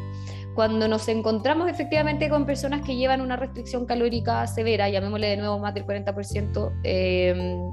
Cuando 0.55 0.87
nos 0.87 1.09
encontramos 1.09 1.69
efectivamente 1.69 2.29
con 2.29 2.45
personas 2.45 2.83
que 2.83 2.97
llevan 2.97 3.21
una 3.21 3.37
restricción 3.37 3.87
calórica 3.87 4.47
severa, 4.47 4.89
llamémosle 4.89 5.29
de 5.29 5.37
nuevo 5.39 5.59
más 5.59 5.75
del 5.75 5.87
40%, 5.87 6.73
eh, 6.85 7.71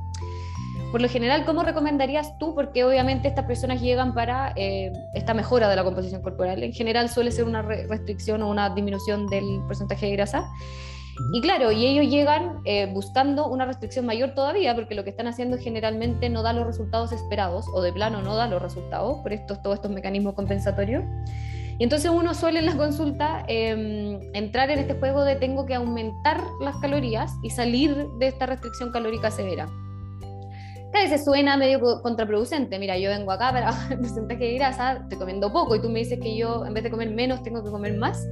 por 0.92 1.02
lo 1.02 1.10
general, 1.10 1.46
¿cómo 1.46 1.62
recomendarías 1.62 2.38
tú? 2.40 2.56
Porque 2.56 2.84
obviamente 2.84 3.28
estas 3.28 3.46
personas 3.46 3.80
llegan 3.80 4.16
para 4.16 4.54
eh, 4.56 4.92
esta 5.14 5.36
mejora 5.36 5.70
de 5.70 5.76
la 5.76 5.84
composición 5.84 6.24
corporal. 6.24 6.64
En 6.64 6.74
general 6.74 7.10
suele 7.10 7.32
ser 7.32 7.46
una 7.46 7.62
restricción 7.62 8.42
o 8.42 8.50
una 8.50 8.72
disminución 8.72 9.28
del 9.28 9.62
porcentaje 9.68 10.08
de 10.08 10.14
grasa. 10.14 10.50
Y 11.32 11.42
claro, 11.42 11.72
y 11.72 11.86
ellos 11.86 12.12
llegan 12.12 12.62
eh, 12.66 12.90
buscando 12.92 13.48
una 13.48 13.66
restricción 13.66 14.06
mayor 14.06 14.34
todavía, 14.34 14.74
porque 14.74 14.96
lo 14.96 15.04
que 15.04 15.12
están 15.12 15.28
haciendo 15.28 15.58
generalmente 15.58 16.28
no 16.30 16.42
da 16.42 16.54
los 16.54 16.66
resultados 16.66 17.12
esperados, 17.12 17.66
o 17.74 17.82
de 17.82 17.94
plano 17.94 18.22
no 18.24 18.36
da 18.36 18.48
los 18.48 18.62
resultados, 18.62 19.18
por 19.22 19.34
estos, 19.34 19.62
todos 19.62 19.76
estos 19.76 19.92
mecanismos 19.92 20.34
compensatorios. 20.34 21.04
Y 21.78 21.84
entonces 21.84 22.10
uno 22.10 22.34
suele 22.34 22.60
en 22.60 22.66
la 22.66 22.76
consulta 22.76 23.44
em, 23.48 24.20
entrar 24.34 24.72
en 24.72 24.80
este 24.80 24.96
juego 24.96 25.24
de 25.24 25.36
tengo 25.36 25.66
que 25.66 25.76
aumentar 25.76 26.42
las 26.62 26.78
calorías 26.78 27.32
y 27.44 27.52
salir 27.52 28.08
de 28.18 28.28
esta 28.28 28.48
restricción 28.48 28.92
calórica 28.92 29.30
severa 29.30 29.70
que 30.92 30.98
a 30.98 31.04
veces 31.04 31.24
suena 31.24 31.58
medio 31.58 31.80
contraproducente. 32.02 32.80
Mira, 32.80 32.98
yo 32.98 33.10
vengo 33.10 33.32
acá 33.32 33.52
para 33.52 33.74
el 33.92 34.00
porcentaje 34.00 34.44
de 34.44 34.54
grasa, 34.56 34.94
estoy 35.04 35.18
comiendo 35.18 35.52
poco 35.52 35.76
y 35.76 35.82
tú 35.82 35.90
me 35.90 36.00
dices 36.00 36.20
que 36.20 36.36
yo 36.36 36.66
en 36.66 36.74
vez 36.74 36.84
de 36.84 36.92
comer 36.92 37.12
menos 37.12 37.44
tengo 37.44 37.64
que 37.64 37.70
comer 37.70 37.98
más. 37.98 38.28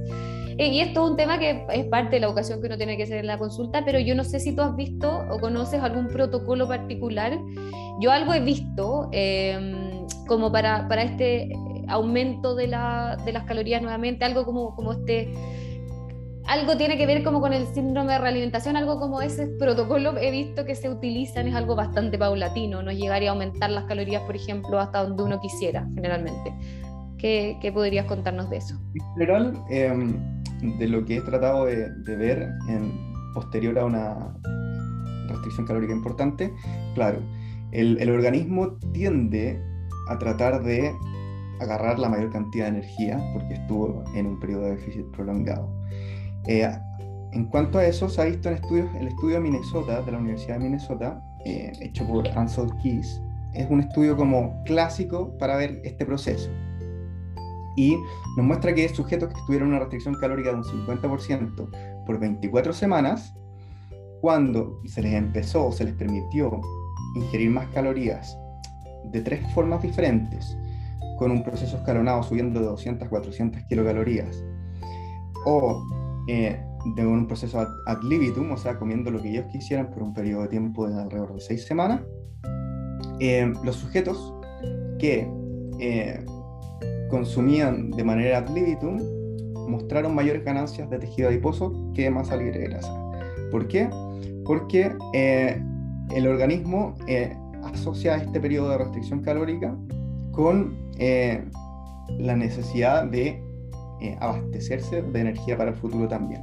Eh, 0.58 0.68
y 0.68 0.80
esto 0.80 1.04
es 1.04 1.10
un 1.12 1.16
tema 1.16 1.38
que 1.38 1.64
es 1.72 1.84
parte 1.84 2.16
de 2.16 2.20
la 2.20 2.26
educación 2.26 2.60
que 2.60 2.66
uno 2.66 2.76
tiene 2.76 2.96
que 2.96 3.04
hacer 3.04 3.18
en 3.18 3.28
la 3.28 3.38
consulta, 3.38 3.84
pero 3.84 4.00
yo 4.00 4.16
no 4.16 4.24
sé 4.24 4.40
si 4.40 4.56
tú 4.56 4.62
has 4.62 4.74
visto 4.74 5.24
o 5.30 5.38
conoces 5.38 5.80
algún 5.80 6.08
protocolo 6.08 6.66
particular. 6.66 7.38
Yo 8.00 8.10
algo 8.10 8.34
he 8.34 8.40
visto 8.40 9.08
em, 9.12 10.04
como 10.26 10.50
para, 10.50 10.88
para 10.88 11.02
este 11.02 11.48
aumento 11.86 12.56
de, 12.56 12.66
la, 12.66 13.16
de 13.24 13.32
las 13.32 13.44
calorías 13.44 13.82
nuevamente, 13.82 14.24
algo 14.24 14.44
como, 14.44 14.74
como 14.74 14.92
este 14.92 15.32
algo 16.48 16.78
tiene 16.78 16.96
que 16.96 17.06
ver 17.06 17.22
como 17.22 17.40
con 17.42 17.52
el 17.52 17.66
síndrome 17.66 18.14
de 18.14 18.18
realimentación, 18.18 18.74
algo 18.74 18.98
como 18.98 19.20
ese 19.20 19.48
protocolo 19.58 20.16
he 20.16 20.30
visto 20.30 20.64
que 20.64 20.74
se 20.74 20.88
utilizan, 20.88 21.46
es 21.46 21.54
algo 21.54 21.76
bastante 21.76 22.18
paulatino, 22.18 22.82
no 22.82 22.90
llegaría 22.90 23.28
a 23.28 23.32
aumentar 23.34 23.68
las 23.70 23.84
calorías, 23.84 24.22
por 24.22 24.34
ejemplo, 24.34 24.80
hasta 24.80 25.04
donde 25.04 25.22
uno 25.22 25.40
quisiera, 25.40 25.86
generalmente. 25.94 26.54
¿Qué, 27.18 27.58
qué 27.60 27.70
podrías 27.70 28.06
contarnos 28.06 28.48
de 28.48 28.56
eso? 28.56 28.80
En 28.94 29.14
general, 29.14 29.62
em, 29.68 30.42
de 30.78 30.88
lo 30.88 31.04
que 31.04 31.16
he 31.18 31.20
tratado 31.20 31.66
de, 31.66 31.90
ver 32.16 32.48
en, 32.68 33.12
posterior 33.34 33.78
a 33.78 33.84
una 33.84 34.34
restricción 35.28 35.66
calórica 35.66 35.92
importante, 35.92 36.50
claro, 36.94 37.18
el, 37.72 38.00
el 38.00 38.10
organismo 38.10 38.78
tiende 38.94 39.62
a 40.08 40.18
tratar 40.18 40.62
de 40.62 40.94
agarrar 41.60 41.98
la 41.98 42.08
mayor 42.08 42.30
cantidad 42.30 42.64
de 42.64 42.78
energía 42.78 43.20
porque 43.34 43.54
estuvo 43.54 44.02
en 44.14 44.26
un 44.26 44.40
periodo 44.40 44.62
de 44.62 44.76
déficit 44.76 45.04
prolongado. 45.10 45.77
Eh, 46.48 46.66
en 47.32 47.44
cuanto 47.44 47.78
a 47.78 47.86
eso, 47.86 48.08
se 48.08 48.22
ha 48.22 48.24
visto 48.24 48.48
en 48.48 48.56
estudios, 48.56 48.88
el 48.98 49.08
estudio 49.08 49.34
de 49.34 49.40
Minnesota, 49.40 50.00
de 50.02 50.12
la 50.12 50.18
Universidad 50.18 50.54
de 50.54 50.64
Minnesota, 50.64 51.22
eh, 51.44 51.72
hecho 51.80 52.06
por 52.06 52.26
Ansel 52.26 52.70
Keys, 52.82 53.20
es 53.52 53.70
un 53.70 53.80
estudio 53.80 54.16
como 54.16 54.62
clásico 54.64 55.36
para 55.38 55.56
ver 55.56 55.80
este 55.84 56.06
proceso. 56.06 56.50
Y 57.76 57.96
nos 58.36 58.46
muestra 58.46 58.74
que 58.74 58.88
sujetos 58.88 59.28
que 59.28 59.40
tuvieron 59.46 59.68
una 59.68 59.78
restricción 59.78 60.14
calórica 60.14 60.50
de 60.50 60.56
un 60.56 60.64
50% 60.64 62.04
por 62.06 62.18
24 62.18 62.72
semanas, 62.72 63.34
cuando 64.20 64.80
se 64.86 65.02
les 65.02 65.14
empezó 65.14 65.70
se 65.70 65.84
les 65.84 65.94
permitió 65.94 66.60
ingerir 67.14 67.50
más 67.50 67.68
calorías 67.68 68.36
de 69.04 69.20
tres 69.20 69.40
formas 69.54 69.82
diferentes, 69.82 70.56
con 71.18 71.30
un 71.30 71.44
proceso 71.44 71.76
escalonado 71.76 72.22
subiendo 72.22 72.58
de 72.60 72.66
200 72.66 73.06
a 73.06 73.10
400 73.10 73.62
kilocalorías, 73.68 74.44
o 75.44 75.82
eh, 76.30 76.60
de 76.94 77.06
un 77.06 77.26
proceso 77.26 77.58
ad, 77.58 78.02
libitum, 78.02 78.52
o 78.52 78.58
sea, 78.58 78.78
comiendo 78.78 79.10
lo 79.10 79.22
que 79.22 79.30
ellos 79.30 79.46
quisieran 79.50 79.90
por 79.90 80.02
un 80.02 80.12
periodo 80.12 80.42
de 80.42 80.48
tiempo 80.48 80.86
de 80.86 81.00
alrededor 81.00 81.32
de 81.32 81.40
seis 81.40 81.64
semanas, 81.64 82.02
eh, 83.18 83.50
los 83.64 83.76
sujetos 83.76 84.34
que 84.98 85.26
eh, 85.80 86.22
consumían 87.08 87.90
de 87.92 88.04
manera 88.04 88.38
ad 88.38 88.50
libitum 88.50 89.00
mostraron 89.68 90.14
mayores 90.14 90.44
ganancias 90.44 90.90
de 90.90 90.98
tejido 90.98 91.30
adiposo 91.30 91.72
que 91.94 92.02
de 92.02 92.10
masa 92.10 92.36
libre 92.36 92.58
de 92.58 92.68
grasa. 92.68 92.92
¿Por 93.50 93.66
qué? 93.66 93.88
Porque 94.44 94.92
el 96.14 96.26
organismo 96.26 96.94
asocia 97.64 98.16
este 98.16 98.38
periodo 98.38 98.70
de 98.70 98.78
restricción 98.78 99.20
calórica 99.20 99.74
con 100.32 100.76
la 102.18 102.36
necesidad 102.36 103.04
de 103.04 103.47
eh, 104.00 104.16
abastecerse 104.20 105.02
de 105.02 105.20
energía 105.20 105.56
para 105.56 105.70
el 105.70 105.76
futuro 105.76 106.08
también. 106.08 106.42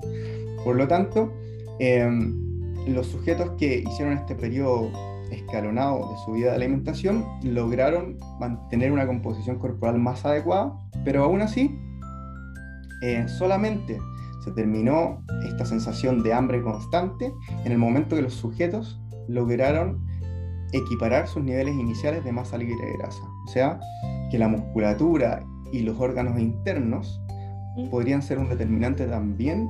Por 0.64 0.76
lo 0.76 0.88
tanto, 0.88 1.34
em, 1.80 2.34
los 2.88 3.08
sujetos 3.08 3.52
que 3.58 3.84
hicieron 3.88 4.14
este 4.14 4.36
periodo 4.36 4.92
escalonado 5.32 6.12
de 6.12 6.18
su 6.24 6.34
vida 6.34 6.50
de 6.52 6.56
alimentación 6.56 7.26
lograron 7.44 8.18
mantener 8.40 8.92
una 8.92 9.08
composición 9.08 9.58
corporal 9.58 9.98
más 9.98 10.26
adecuada, 10.26 10.74
pero 11.04 11.24
aún 11.24 11.42
así 11.42 11.80
eh, 13.02 13.26
solamente 13.28 14.00
se 14.44 14.52
terminó 14.52 15.24
esta 15.48 15.66
sensación 15.66 16.22
de 16.24 16.34
hambre 16.34 16.62
constante 16.62 17.34
en 17.64 17.72
el 17.72 17.78
momento 17.78 18.16
que 18.16 18.22
los 18.22 18.34
sujetos 18.34 19.00
lograron 19.28 20.06
equiparar 20.72 21.28
sus 21.28 21.44
niveles 21.44 21.74
iniciales 21.76 22.24
de 22.24 22.32
masa 22.32 22.58
libre 22.58 22.86
de 22.86 22.98
grasa. 22.98 23.24
O 23.46 23.48
sea, 23.48 23.80
que 24.30 24.38
la 24.38 24.48
musculatura 24.48 25.44
y 25.72 25.80
los 25.80 26.00
órganos 26.00 26.40
internos 26.40 27.22
podrían 27.90 28.22
ser 28.22 28.40
un 28.40 28.50
determinante 28.50 29.06
también 29.06 29.70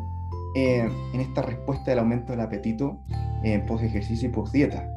eh, 0.55 0.89
en 1.13 1.19
esta 1.19 1.41
respuesta 1.41 1.91
del 1.91 1.99
aumento 1.99 2.31
del 2.31 2.41
apetito 2.41 2.99
eh, 3.43 3.63
post 3.67 3.83
ejercicio 3.83 4.29
y 4.29 4.31
post 4.31 4.53
dieta. 4.53 4.87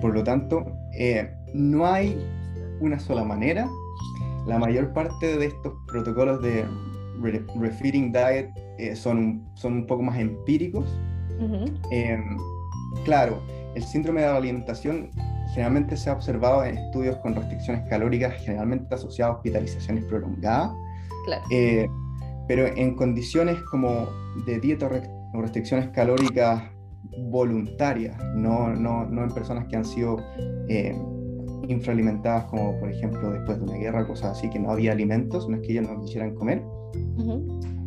Por 0.00 0.12
lo 0.12 0.22
tanto, 0.22 0.76
eh, 0.92 1.34
no 1.54 1.86
hay 1.86 2.18
una 2.80 2.98
sola 2.98 3.24
manera. 3.24 3.68
La 4.46 4.58
mayor 4.58 4.92
parte 4.92 5.38
de 5.38 5.46
estos 5.46 5.72
protocolos 5.88 6.42
de 6.42 6.64
refeeding 7.58 8.12
diet 8.12 8.50
son, 8.94 9.18
un, 9.18 9.48
son 9.54 9.72
un 9.72 9.86
poco 9.86 10.02
más 10.02 10.18
empíricos. 10.18 10.86
claro, 13.04 13.42
el 13.74 13.82
síndrome 13.82 14.20
de 14.20 14.26
la 14.26 14.36
alimentación 14.36 15.10
generalmente 15.52 15.96
se 15.96 16.10
ha 16.10 16.12
observado 16.12 16.64
en 16.64 16.76
estudios 16.76 17.16
con 17.16 17.34
restricciones 17.34 17.88
calóricas, 17.88 18.34
generalmente 18.34 18.94
asociadas 18.94 19.34
a 19.34 19.36
hospitalizaciones 19.38 20.04
prolongadas. 20.04 20.70
Claro 21.24 22.05
pero 22.48 22.66
en 22.66 22.94
condiciones 22.94 23.60
como 23.62 24.08
de 24.46 24.60
dieta 24.60 24.88
o 25.34 25.40
restricciones 25.40 25.88
calóricas 25.90 26.62
voluntarias, 27.30 28.16
no, 28.34 28.74
no, 28.74 29.04
no 29.06 29.24
en 29.24 29.30
personas 29.30 29.66
que 29.68 29.76
han 29.76 29.84
sido 29.84 30.18
eh, 30.68 30.96
infraalimentadas, 31.68 32.44
como 32.46 32.78
por 32.78 32.90
ejemplo 32.90 33.30
después 33.32 33.58
de 33.58 33.64
una 33.64 33.76
guerra, 33.76 34.06
cosas 34.06 34.38
así, 34.38 34.48
que 34.50 34.58
no 34.58 34.70
había 34.70 34.92
alimentos, 34.92 35.48
no 35.48 35.56
es 35.56 35.62
que 35.62 35.72
ellos 35.72 35.88
no 35.88 36.00
quisieran 36.00 36.34
comer. 36.34 36.62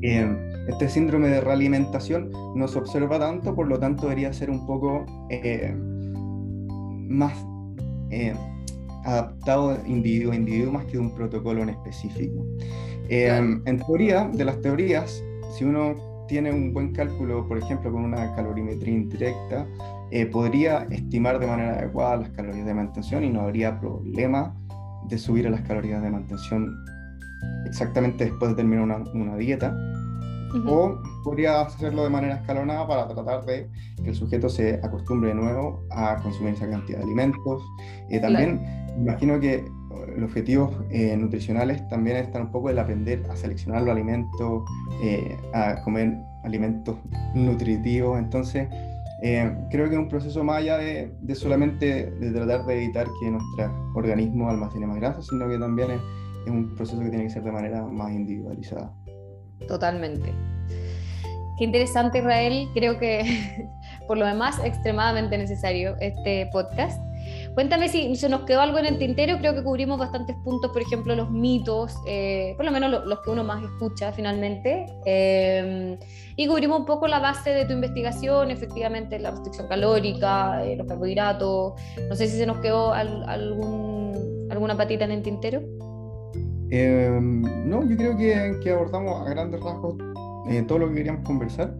Eh, 0.01 0.65
este 0.67 0.89
síndrome 0.89 1.27
de 1.29 1.41
realimentación 1.41 2.31
no 2.55 2.67
se 2.67 2.79
observa 2.79 3.19
tanto, 3.19 3.55
por 3.55 3.67
lo 3.67 3.79
tanto 3.79 4.03
debería 4.03 4.31
ser 4.33 4.49
un 4.49 4.65
poco 4.65 5.05
eh, 5.29 5.73
más 7.07 7.33
adaptado 9.05 9.77
individuo 9.85 10.33
a 10.33 10.35
individuo 10.35 10.73
más 10.73 10.85
que 10.85 10.93
de 10.93 10.99
un 10.99 11.15
protocolo 11.15 11.63
en 11.63 11.69
específico. 11.69 12.45
Em, 13.09 13.61
en 13.65 13.79
teoría, 13.79 14.29
de 14.31 14.45
las 14.45 14.61
teorías, 14.61 15.23
si 15.57 15.63
uno 15.63 15.95
tiene 16.27 16.51
un 16.51 16.73
buen 16.73 16.93
cálculo, 16.93 17.47
por 17.47 17.57
ejemplo, 17.57 17.91
con 17.91 18.03
una 18.03 18.35
calorimetría 18.35 18.93
indirecta, 18.93 19.65
eh, 20.11 20.27
podría 20.27 20.87
estimar 20.91 21.39
de 21.39 21.47
manera 21.47 21.73
adecuada 21.73 22.17
las 22.17 22.29
calorías 22.29 22.65
de 22.65 22.73
mantención 22.73 23.23
y 23.23 23.29
no 23.29 23.41
habría 23.41 23.79
problema 23.79 24.55
de 25.07 25.17
subir 25.17 25.47
a 25.47 25.49
las 25.49 25.61
calorías 25.61 26.03
de 26.03 26.09
mantención 26.11 26.75
exactamente 27.65 28.25
después 28.25 28.51
de 28.51 28.57
terminar 28.57 28.83
una, 28.83 28.97
una 29.13 29.35
dieta. 29.37 29.75
O 30.65 30.97
podría 31.23 31.61
hacerlo 31.61 32.03
de 32.03 32.09
manera 32.09 32.35
escalonada 32.35 32.87
para 32.87 33.07
tratar 33.07 33.45
de 33.45 33.69
que 34.03 34.09
el 34.09 34.15
sujeto 34.15 34.49
se 34.49 34.79
acostumbre 34.83 35.29
de 35.29 35.35
nuevo 35.35 35.83
a 35.91 36.15
consumir 36.23 36.55
esa 36.55 36.67
cantidad 36.67 36.97
de 36.97 37.03
alimentos. 37.03 37.63
Eh, 38.09 38.19
también 38.19 38.59
imagino 38.97 39.39
que 39.39 39.63
los 40.17 40.29
objetivos 40.29 40.71
eh, 40.91 41.15
nutricionales 41.17 41.87
también 41.87 42.17
están 42.17 42.43
un 42.43 42.51
poco 42.51 42.69
el 42.69 42.79
aprender 42.79 43.23
a 43.29 43.35
seleccionar 43.35 43.81
los 43.81 43.91
alimentos, 43.91 44.63
eh, 45.03 45.37
a 45.53 45.81
comer 45.83 46.17
alimentos 46.43 46.97
nutritivos. 47.33 48.19
Entonces, 48.19 48.67
eh, 49.21 49.53
creo 49.69 49.89
que 49.89 49.95
es 49.95 49.99
un 49.99 50.07
proceso 50.07 50.43
más 50.43 50.57
allá 50.57 50.77
de, 50.77 51.11
solamente 51.35 52.09
de 52.11 52.31
tratar 52.31 52.65
de 52.65 52.83
evitar 52.83 53.07
que 53.19 53.29
nuestro 53.29 53.91
organismo 53.93 54.49
almacene 54.49 54.87
más 54.87 54.97
grasa, 54.97 55.21
sino 55.21 55.47
que 55.49 55.57
también 55.57 55.91
es, 55.91 55.99
un 56.47 56.73
proceso 56.73 56.99
que 57.01 57.09
tiene 57.09 57.25
que 57.25 57.29
ser 57.29 57.43
de 57.43 57.51
manera 57.51 57.83
más 57.83 58.11
individualizada. 58.11 58.91
Totalmente. 59.67 60.33
Qué 61.57 61.65
interesante, 61.65 62.19
Israel. 62.19 62.67
Creo 62.73 62.97
que 62.97 63.69
por 64.07 64.17
lo 64.17 64.25
demás 64.25 64.59
extremadamente 64.63 65.37
necesario 65.37 65.95
este 65.99 66.49
podcast. 66.51 66.99
Cuéntame 67.55 67.89
si 67.89 68.15
se 68.15 68.29
nos 68.29 68.41
quedó 68.41 68.61
algo 68.61 68.77
en 68.77 68.85
el 68.85 68.97
tintero, 68.97 69.37
creo 69.39 69.53
que 69.53 69.63
cubrimos 69.63 69.99
bastantes 69.99 70.35
puntos, 70.43 70.71
por 70.71 70.81
ejemplo, 70.81 71.15
los 71.15 71.29
mitos, 71.29 71.95
eh, 72.07 72.53
por 72.55 72.65
lo 72.65 72.71
menos 72.71 73.05
los 73.05 73.19
que 73.19 73.29
uno 73.29 73.43
más 73.43 73.63
escucha 73.63 74.11
finalmente, 74.11 74.85
eh, 75.05 75.97
y 76.35 76.47
cubrimos 76.47 76.79
un 76.79 76.85
poco 76.85 77.07
la 77.07 77.19
base 77.19 77.49
de 77.51 77.65
tu 77.65 77.73
investigación, 77.73 78.51
efectivamente, 78.51 79.19
la 79.19 79.31
restricción 79.31 79.67
calórica, 79.67 80.63
eh, 80.65 80.75
los 80.75 80.87
carbohidratos, 80.87 81.73
no 82.07 82.15
sé 82.15 82.27
si 82.27 82.37
se 82.37 82.45
nos 82.45 82.57
quedó 82.59 82.93
alguna 82.93 84.77
patita 84.77 85.05
en 85.05 85.11
el 85.11 85.21
tintero. 85.21 85.61
no, 86.69 87.89
yo 87.89 87.97
creo 87.97 88.17
que, 88.17 88.59
que, 88.63 88.71
abordamos 88.71 89.27
a 89.27 89.29
grandes 89.31 89.59
rasgos 89.61 89.95
todo 90.67 90.79
lo 90.79 90.89
que 90.89 90.95
queríamos 90.95 91.23
conversar, 91.23 91.75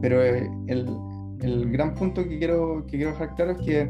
pero 0.00 0.22
el 0.22 1.13
el 1.44 1.70
gran 1.70 1.94
punto 1.94 2.26
que 2.26 2.38
quiero, 2.38 2.84
que 2.86 2.96
quiero 2.96 3.12
dejar 3.12 3.34
claro 3.34 3.52
es 3.52 3.58
que 3.58 3.82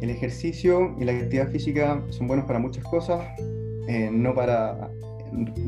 el 0.00 0.10
ejercicio 0.10 0.94
y 1.00 1.04
la 1.04 1.12
actividad 1.12 1.48
física 1.48 2.00
son 2.10 2.28
buenos 2.28 2.46
para 2.46 2.58
muchas 2.58 2.84
cosas, 2.84 3.20
eh, 3.88 4.08
no 4.12 4.34
para 4.34 4.90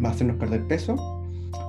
hacernos 0.04 0.36
perder 0.36 0.66
peso, 0.66 0.96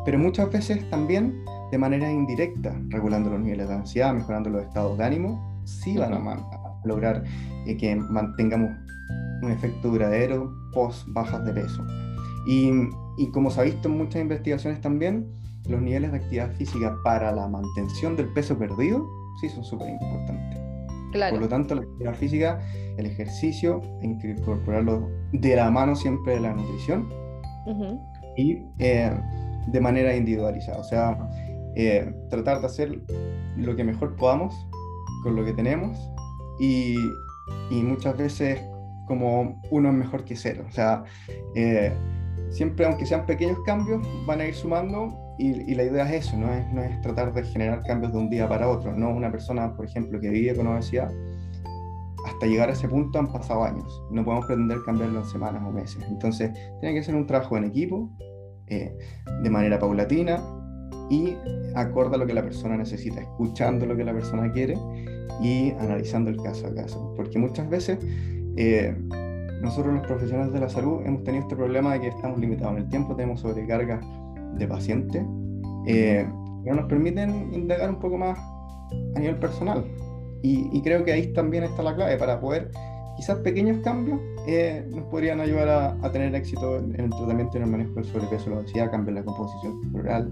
pero 0.06 0.20
muchas 0.20 0.52
veces 0.52 0.88
también 0.90 1.44
de 1.72 1.78
manera 1.78 2.12
indirecta, 2.12 2.76
regulando 2.90 3.30
los 3.32 3.40
niveles 3.40 3.68
de 3.68 3.76
ansiedad, 3.76 4.14
mejorando 4.14 4.50
los 4.50 4.64
estados 4.64 4.98
de 4.98 5.04
ánimo, 5.04 5.62
sí 5.66 5.98
van 5.98 6.14
a, 6.14 6.46
lograr 6.86 7.24
eh, 7.66 7.76
que 7.76 7.96
mantengamos 7.96 8.72
un 9.42 9.52
efecto 9.52 9.90
duradero 9.90 10.54
post 10.74 11.08
bajas 11.10 11.44
de 11.46 11.54
peso. 11.54 11.86
Y, 12.48 12.72
y 13.18 13.32
como 13.32 13.50
se 13.50 13.62
ha 13.62 13.64
visto 13.64 13.90
en 13.90 13.98
muchas 13.98 14.22
investigaciones 14.22 14.80
también, 14.82 15.28
los 15.68 15.82
niveles 15.82 16.12
de 16.12 16.18
actividad 16.18 16.52
física 16.56 16.96
para 17.04 17.32
la 17.32 17.48
mantención 17.48 18.16
del 18.16 18.28
peso 18.34 18.58
perdido 18.58 19.06
sí 19.42 19.50
son 19.50 19.64
súper 19.64 19.90
importantes. 19.90 20.60
Por 21.12 21.42
lo 21.42 21.48
tanto, 21.48 21.76
la 21.76 21.82
actividad 21.82 22.14
física, 22.16 22.60
el 22.98 23.06
ejercicio, 23.08 23.82
hay 24.02 24.18
que 24.20 24.30
incorporarlo 24.32 25.10
de 25.34 25.56
la 25.56 25.72
mano 25.72 25.96
siempre 25.96 26.34
de 26.34 26.40
la 26.42 26.54
nutrición 26.54 27.10
y 28.38 28.64
eh, 28.78 29.12
de 29.68 29.82
manera 29.82 30.16
individualizada. 30.16 30.80
O 30.80 30.84
sea, 30.84 31.18
eh, 31.76 32.14
tratar 32.30 32.60
de 32.62 32.68
hacer 32.68 33.02
lo 33.58 33.76
que 33.76 33.84
mejor 33.84 34.16
podamos 34.16 34.54
con 35.24 35.36
lo 35.36 35.44
que 35.44 35.54
tenemos 35.54 35.98
y, 36.60 36.96
y 37.70 37.82
muchas 37.82 38.16
veces 38.18 38.62
como 39.08 39.60
uno 39.72 39.90
es 39.90 39.96
mejor 39.96 40.24
que 40.24 40.36
cero. 40.36 40.64
O 40.68 40.72
sea, 40.72 41.04
eh, 41.56 41.92
siempre 42.52 42.86
aunque 42.86 43.06
sean 43.06 43.26
pequeños 43.26 43.58
cambios, 43.66 44.08
van 44.28 44.42
a 44.42 44.46
ir 44.46 44.54
sumando 44.54 45.18
y, 45.40 45.74
la 45.74 45.84
idea 45.84 46.04
es 46.14 46.26
eso, 46.26 46.38
no 46.38 46.54
es, 46.54 46.70
no 46.74 46.84
es 46.84 47.00
tratar 47.00 47.34
de 47.34 47.44
generar 47.44 47.82
cambios 47.84 48.12
de 48.12 48.20
un 48.20 48.30
día 48.30 48.48
para 48.50 48.68
otro. 48.68 48.94
No 48.94 49.10
una 49.10 49.32
persona, 49.32 49.74
por 49.74 49.86
ejemplo, 49.86 50.20
que 50.20 50.30
vive 50.30 50.54
con 50.54 50.68
obesidad, 50.68 51.10
hasta 52.26 52.46
llegar 52.46 52.70
a 52.70 52.74
ese 52.74 52.90
punto 52.90 53.20
han 53.20 53.32
pasado 53.32 53.64
años. 53.64 54.04
No 54.12 54.26
podemos 54.26 54.46
pretender 54.46 54.80
cambiarlo 54.86 55.20
en 55.20 55.26
semanas 55.26 55.64
o 55.66 55.72
meses. 55.72 56.04
Entonces, 56.10 56.52
tiene 56.82 56.94
que 56.94 57.04
ser 57.04 57.16
un 57.16 57.26
trabajo 57.26 57.56
en 57.56 57.64
equipo, 57.64 58.10
eh, 58.68 58.94
de 59.42 59.50
manera 59.50 59.80
paulatina 59.80 60.42
y 61.10 61.38
acorde 61.74 62.16
a 62.16 62.20
lo 62.20 62.28
que 62.28 62.34
la 62.34 62.44
persona 62.44 62.76
necesita, 62.76 63.22
escuchando 63.22 63.86
lo 63.86 63.96
que 63.96 64.04
la 64.04 64.14
persona 64.14 64.52
quiere 64.52 64.78
y 65.42 65.72
analizando 65.80 66.30
el 66.30 66.38
caso 66.38 66.68
a 66.68 66.76
caso. 66.76 67.14
Porque 67.16 67.40
muchas 67.40 67.70
veces 67.70 67.98
eh, 68.58 68.94
nosotros 69.62 69.94
los 69.94 70.06
profesionales 70.06 70.52
de 70.52 70.60
la 70.60 70.70
salud 70.70 71.02
hemos 71.06 71.24
tenido 71.24 71.44
este 71.44 71.56
problema 71.56 71.94
de 71.94 72.02
que 72.02 72.08
estamos 72.10 72.40
limitados 72.40 72.76
en 72.76 72.84
el 72.84 72.90
tiempo, 72.90 73.16
tenemos 73.16 73.40
sobrecarga 73.40 74.02
de 74.58 74.68
pacientes, 74.68 75.24
eh, 75.88 76.28
no 76.66 76.76
nos 76.76 76.86
permiten 76.86 77.54
indagar 77.54 77.90
un 77.90 78.00
poco 78.00 78.18
más 78.18 78.38
a 79.16 79.20
nivel 79.20 79.38
personal. 79.38 79.86
Y, 80.42 80.82
creo 80.82 81.04
que 81.04 81.12
ahí 81.12 81.34
también 81.34 81.66
está 81.66 81.84
la 81.84 81.94
clave 81.96 82.16
para 82.18 82.40
poder, 82.40 82.72
quizás 83.18 83.40
pequeños 83.40 83.80
cambios 83.84 84.22
eh, 84.48 84.88
nos 84.90 85.04
podrían 85.06 85.42
ayudar 85.42 85.98
a, 86.02 86.12
tener 86.12 86.34
éxito 86.34 86.78
en, 86.78 86.98
el 86.98 87.10
tratamiento 87.10 87.56
y 87.56 87.58
en 87.58 87.64
el 87.64 87.70
manejo 87.70 87.94
del 87.96 88.06
sobrepeso, 88.06 88.50
la 88.50 88.60
obesidad, 88.60 88.90
cambiar 88.90 89.16
la 89.16 89.24
composición 89.24 89.82
corporal 89.82 90.32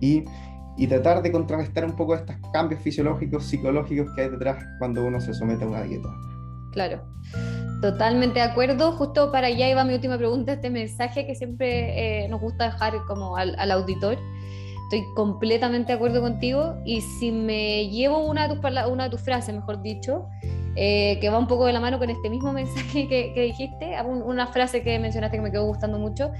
y 0.00 0.86
tratar 0.86 1.22
de 1.22 1.32
contrarrestar 1.32 1.84
un 1.84 1.96
poco 1.96 2.14
estos 2.14 2.36
cambios 2.52 2.80
fisiológicos, 2.82 3.44
psicológicos 3.44 4.08
que 4.14 4.22
hay 4.22 4.28
detrás 4.28 4.64
cuando 4.78 5.04
uno 5.04 5.20
se 5.20 5.34
somete 5.34 5.64
a 5.64 5.66
una 5.66 5.82
dieta. 5.82 6.08
Claro. 6.72 7.02
Totalmente 7.80 8.40
de 8.40 8.44
acuerdo. 8.44 8.92
Justo 8.92 9.30
para 9.30 9.46
allá 9.46 9.70
iba 9.70 9.84
mi 9.84 9.94
última 9.94 10.18
pregunta, 10.18 10.54
este 10.54 10.70
mensaje 10.70 11.26
que 11.26 11.34
siempre 11.36 12.24
eh, 12.24 12.28
nos 12.28 12.40
gusta 12.40 12.64
dejar 12.64 13.04
como 13.06 13.36
al, 13.36 13.70
auditor. 13.70 14.18
Estoy 14.84 15.04
completamente 15.14 15.92
de 15.92 15.96
acuerdo 15.96 16.20
contigo 16.20 16.76
y 16.84 17.02
si 17.02 17.30
me 17.30 17.88
llevo 17.88 18.18
una 18.26 18.48
de 18.48 19.10
tus, 19.10 19.20
frases, 19.20 19.54
mejor 19.54 19.82
dicho, 19.82 20.26
eh, 20.76 21.18
que 21.20 21.28
va 21.28 21.38
un 21.38 21.46
poco 21.46 21.66
de 21.66 21.72
la 21.72 21.80
mano 21.80 21.98
con 21.98 22.10
este 22.10 22.30
mismo 22.30 22.52
mensaje 22.54 23.06
que, 23.06 23.42
dijiste, 23.42 23.94
una 24.02 24.48
frase 24.48 24.82
que 24.82 24.98
mencionaste 24.98 25.36
que 25.36 25.42
me 25.42 25.52
quedó 25.52 25.66
gustando 25.66 25.98
mucho, 25.98 26.32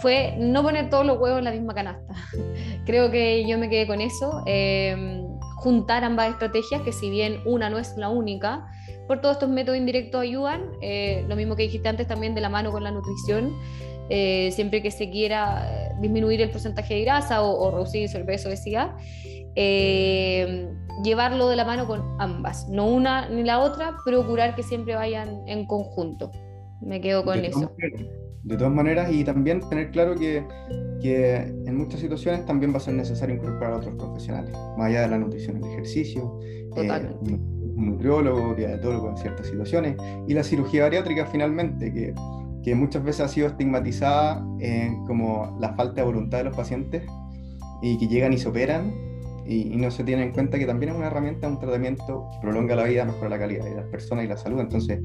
fue 0.00 0.34
no 0.38 0.62
poner 0.62 0.88
todos 0.88 1.04
los 1.04 1.18
huevos 1.18 1.40
en 1.40 1.44
la 1.44 1.50
misma 1.50 1.74
canasta. 1.74 2.14
Creo 2.86 3.10
que 3.10 3.46
yo 3.46 3.58
me 3.58 3.68
quedé 3.68 3.86
con 3.86 4.00
eso. 4.00 4.44
Eh, 4.46 5.25
juntar 5.56 6.04
ambas 6.04 6.30
estrategias, 6.30 6.82
que 6.82 6.92
si 6.92 7.10
bien 7.10 7.40
una 7.44 7.68
no 7.68 7.78
es 7.78 7.96
la 7.96 8.08
única, 8.08 8.70
por 9.08 9.20
todos 9.20 9.36
estos 9.36 9.48
métodos 9.48 9.78
indirectos 9.78 10.20
ayudan. 10.20 10.70
Eh, 10.80 11.24
lo 11.28 11.34
mismo 11.34 11.56
que 11.56 11.64
dijiste 11.64 11.88
antes 11.88 12.06
también 12.06 12.34
de 12.34 12.40
la 12.40 12.48
mano 12.48 12.70
con 12.70 12.84
la 12.84 12.92
nutrición. 12.92 13.52
Eh, 14.08 14.50
siempre 14.52 14.82
que 14.82 14.92
se 14.92 15.10
quiera 15.10 15.66
eh, 15.68 15.94
disminuir 16.00 16.40
el 16.40 16.50
porcentaje 16.50 16.94
de 16.94 17.02
grasa 17.02 17.42
o, 17.42 17.70
reducir 17.72 18.08
el 18.14 18.24
peso, 18.24 18.48
obesidad, 18.48 18.94
eh, 19.56 20.68
llevarlo 21.02 21.48
de 21.48 21.56
la 21.56 21.64
mano 21.64 21.88
con 21.88 22.14
ambas, 22.20 22.68
no 22.68 22.86
una 22.86 23.28
ni 23.28 23.42
la 23.42 23.58
otra, 23.58 23.96
procurar 24.04 24.54
que 24.54 24.62
siempre 24.62 24.94
vayan 24.94 25.42
en 25.48 25.66
conjunto. 25.66 26.30
Me 26.80 27.00
quedo 27.00 27.24
con 27.24 27.44
eso. 27.44 27.72
De 28.46 28.56
todas 28.56 28.72
maneras, 28.72 29.12
y 29.12 29.24
también 29.24 29.60
tener 29.68 29.90
claro 29.90 30.14
que, 30.14 30.44
que, 31.00 31.36
en 31.36 31.76
muchas 31.76 32.00
situaciones 32.00 32.46
también 32.46 32.72
va 32.72 32.78
a 32.78 32.80
ser 32.80 32.94
necesario 32.94 33.34
incorporar 33.34 33.74
a 33.74 33.76
otros 33.76 33.94
profesionales, 33.96 34.52
más 34.78 34.88
allá 34.88 35.02
de 35.02 35.08
la 35.08 35.18
nutrición, 35.18 35.56
el 35.58 35.64
ejercicio. 35.64 36.38
Totalmente 36.74 37.56
un 37.76 37.90
nutriólogo, 37.90 38.54
diabetólogo 38.54 39.10
en 39.10 39.16
ciertas 39.18 39.46
situaciones, 39.46 39.96
y 40.26 40.34
la 40.34 40.42
cirugía 40.42 40.84
bariátrica 40.84 41.26
finalmente, 41.26 41.92
que, 41.92 42.14
que 42.62 42.74
muchas 42.74 43.04
veces 43.04 43.20
ha 43.20 43.28
sido 43.28 43.48
estigmatizada 43.48 44.44
como 45.06 45.56
la 45.60 45.74
falta 45.74 46.00
de 46.00 46.06
voluntad 46.06 46.38
de 46.38 46.44
los 46.44 46.56
pacientes 46.56 47.02
y 47.82 47.98
que 47.98 48.08
llegan 48.08 48.32
y 48.32 48.38
se 48.38 48.48
operan 48.48 48.92
y, 49.46 49.76
no 49.76 49.90
se 49.90 50.02
tiene 50.02 50.24
en 50.24 50.32
cuenta 50.32 50.58
que 50.58 50.66
también 50.66 50.90
es 50.90 50.98
una 50.98 51.06
herramienta, 51.06 51.46
un 51.46 51.60
tratamiento 51.60 52.28
que 52.32 52.38
prolonga 52.40 52.74
la 52.74 52.84
vida, 52.84 53.04
mejora 53.04 53.28
la 53.28 53.38
calidad 53.38 53.64
de 53.64 53.76
las 53.76 53.86
personas 53.86 54.24
y 54.24 54.28
la 54.28 54.36
salud. 54.36 54.58
Entonces, 54.58 54.98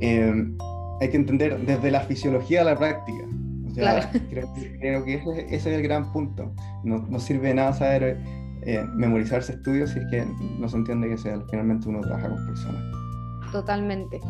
em, 0.00 0.56
hay 1.00 1.08
que 1.08 1.16
entender 1.16 1.58
desde 1.60 1.90
la 1.90 2.00
fisiología 2.00 2.62
a 2.62 2.64
la 2.64 2.76
práctica. 2.76 3.24
O 3.70 3.74
sea, 3.74 4.10
creo, 4.30 5.04
que 5.04 5.14
ese, 5.14 5.46
ese, 5.46 5.56
es 5.56 5.66
el 5.66 5.82
gran 5.82 6.12
punto. 6.12 6.52
No, 6.84 6.98
no 6.98 7.18
sirve 7.20 7.48
de 7.48 7.54
nada 7.54 7.72
saber 7.72 8.18
eh, 8.62 8.84
memorizarse 8.94 9.52
estudios 9.52 9.90
si 9.90 10.00
es 10.00 10.04
que 10.10 10.26
no 10.58 10.68
se 10.68 10.76
entiende 10.76 11.08
que 11.08 11.16
sea, 11.16 11.40
finalmente 11.50 11.88
uno 11.88 12.00
trabaja 12.00 12.28
con 12.28 12.46
personas. 12.46 12.82
Totalmente. 13.52 14.20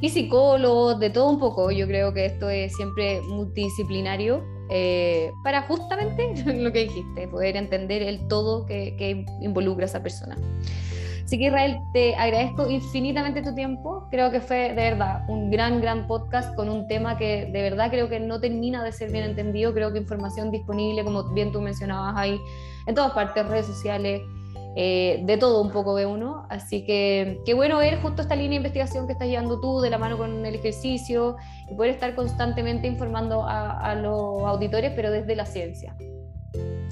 Y 0.00 0.08
psicólogos, 0.08 0.98
de 0.98 1.10
todo 1.10 1.30
un 1.30 1.38
poco, 1.38 1.70
yo 1.70 1.86
creo 1.86 2.12
que 2.12 2.26
esto 2.26 2.48
es 2.48 2.74
siempre 2.74 3.20
multidisciplinario 3.22 4.42
eh, 4.70 5.30
para 5.42 5.62
justamente 5.62 6.34
lo 6.54 6.72
que 6.72 6.84
dijiste, 6.84 7.28
poder 7.28 7.56
entender 7.56 8.02
el 8.02 8.26
todo 8.26 8.64
que, 8.64 8.96
que 8.96 9.26
involucra 9.42 9.84
a 9.84 9.86
esa 9.86 10.02
persona. 10.02 10.36
Así 11.24 11.38
que 11.38 11.46
Israel, 11.46 11.80
te 11.94 12.14
agradezco 12.16 12.68
infinitamente 12.68 13.40
tu 13.40 13.54
tiempo. 13.54 14.06
Creo 14.10 14.30
que 14.30 14.40
fue 14.40 14.68
de 14.68 14.74
verdad 14.74 15.24
un 15.28 15.50
gran, 15.50 15.80
gran 15.80 16.06
podcast 16.06 16.54
con 16.54 16.68
un 16.68 16.86
tema 16.86 17.16
que 17.16 17.46
de 17.46 17.62
verdad 17.62 17.90
creo 17.90 18.10
que 18.10 18.20
no 18.20 18.40
termina 18.40 18.84
de 18.84 18.92
ser 18.92 19.10
bien 19.10 19.24
entendido. 19.24 19.72
Creo 19.72 19.90
que 19.90 19.98
información 19.98 20.50
disponible, 20.50 21.02
como 21.02 21.24
bien 21.32 21.50
tú 21.50 21.62
mencionabas 21.62 22.14
ahí, 22.16 22.38
en 22.86 22.94
todas 22.94 23.12
partes, 23.12 23.46
redes 23.48 23.66
sociales, 23.66 24.20
eh, 24.76 25.22
de 25.24 25.38
todo 25.38 25.62
un 25.62 25.70
poco 25.70 25.96
de 25.96 26.04
uno. 26.04 26.46
Así 26.50 26.84
que 26.84 27.40
qué 27.46 27.54
bueno 27.54 27.78
ver 27.78 28.02
justo 28.02 28.20
esta 28.20 28.36
línea 28.36 28.50
de 28.50 28.56
investigación 28.56 29.06
que 29.06 29.14
estás 29.14 29.28
llevando 29.28 29.60
tú 29.60 29.80
de 29.80 29.88
la 29.88 29.96
mano 29.96 30.18
con 30.18 30.44
el 30.44 30.54
ejercicio 30.54 31.36
y 31.70 31.74
poder 31.74 31.92
estar 31.92 32.14
constantemente 32.14 32.86
informando 32.86 33.46
a, 33.46 33.94
los 33.94 34.42
auditores, 34.42 34.92
pero 34.94 35.10
desde 35.10 35.34
la 35.36 35.46
ciencia. 35.46 35.96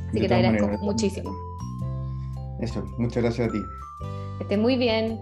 Así 0.09 0.21
que 0.21 0.29
te 0.29 0.35
agradezco 0.35 0.68
muchísimo. 0.79 1.31
Eso, 2.61 2.83
muchas 2.97 3.25
gracias 3.25 3.49
a 3.49 3.53
ti. 3.53 3.59
Que 4.38 4.45
esté 4.45 4.57
muy 4.57 4.77
bien. 4.77 5.21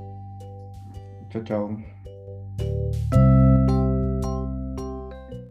Chao, 1.31 1.42
chao. 1.44 1.77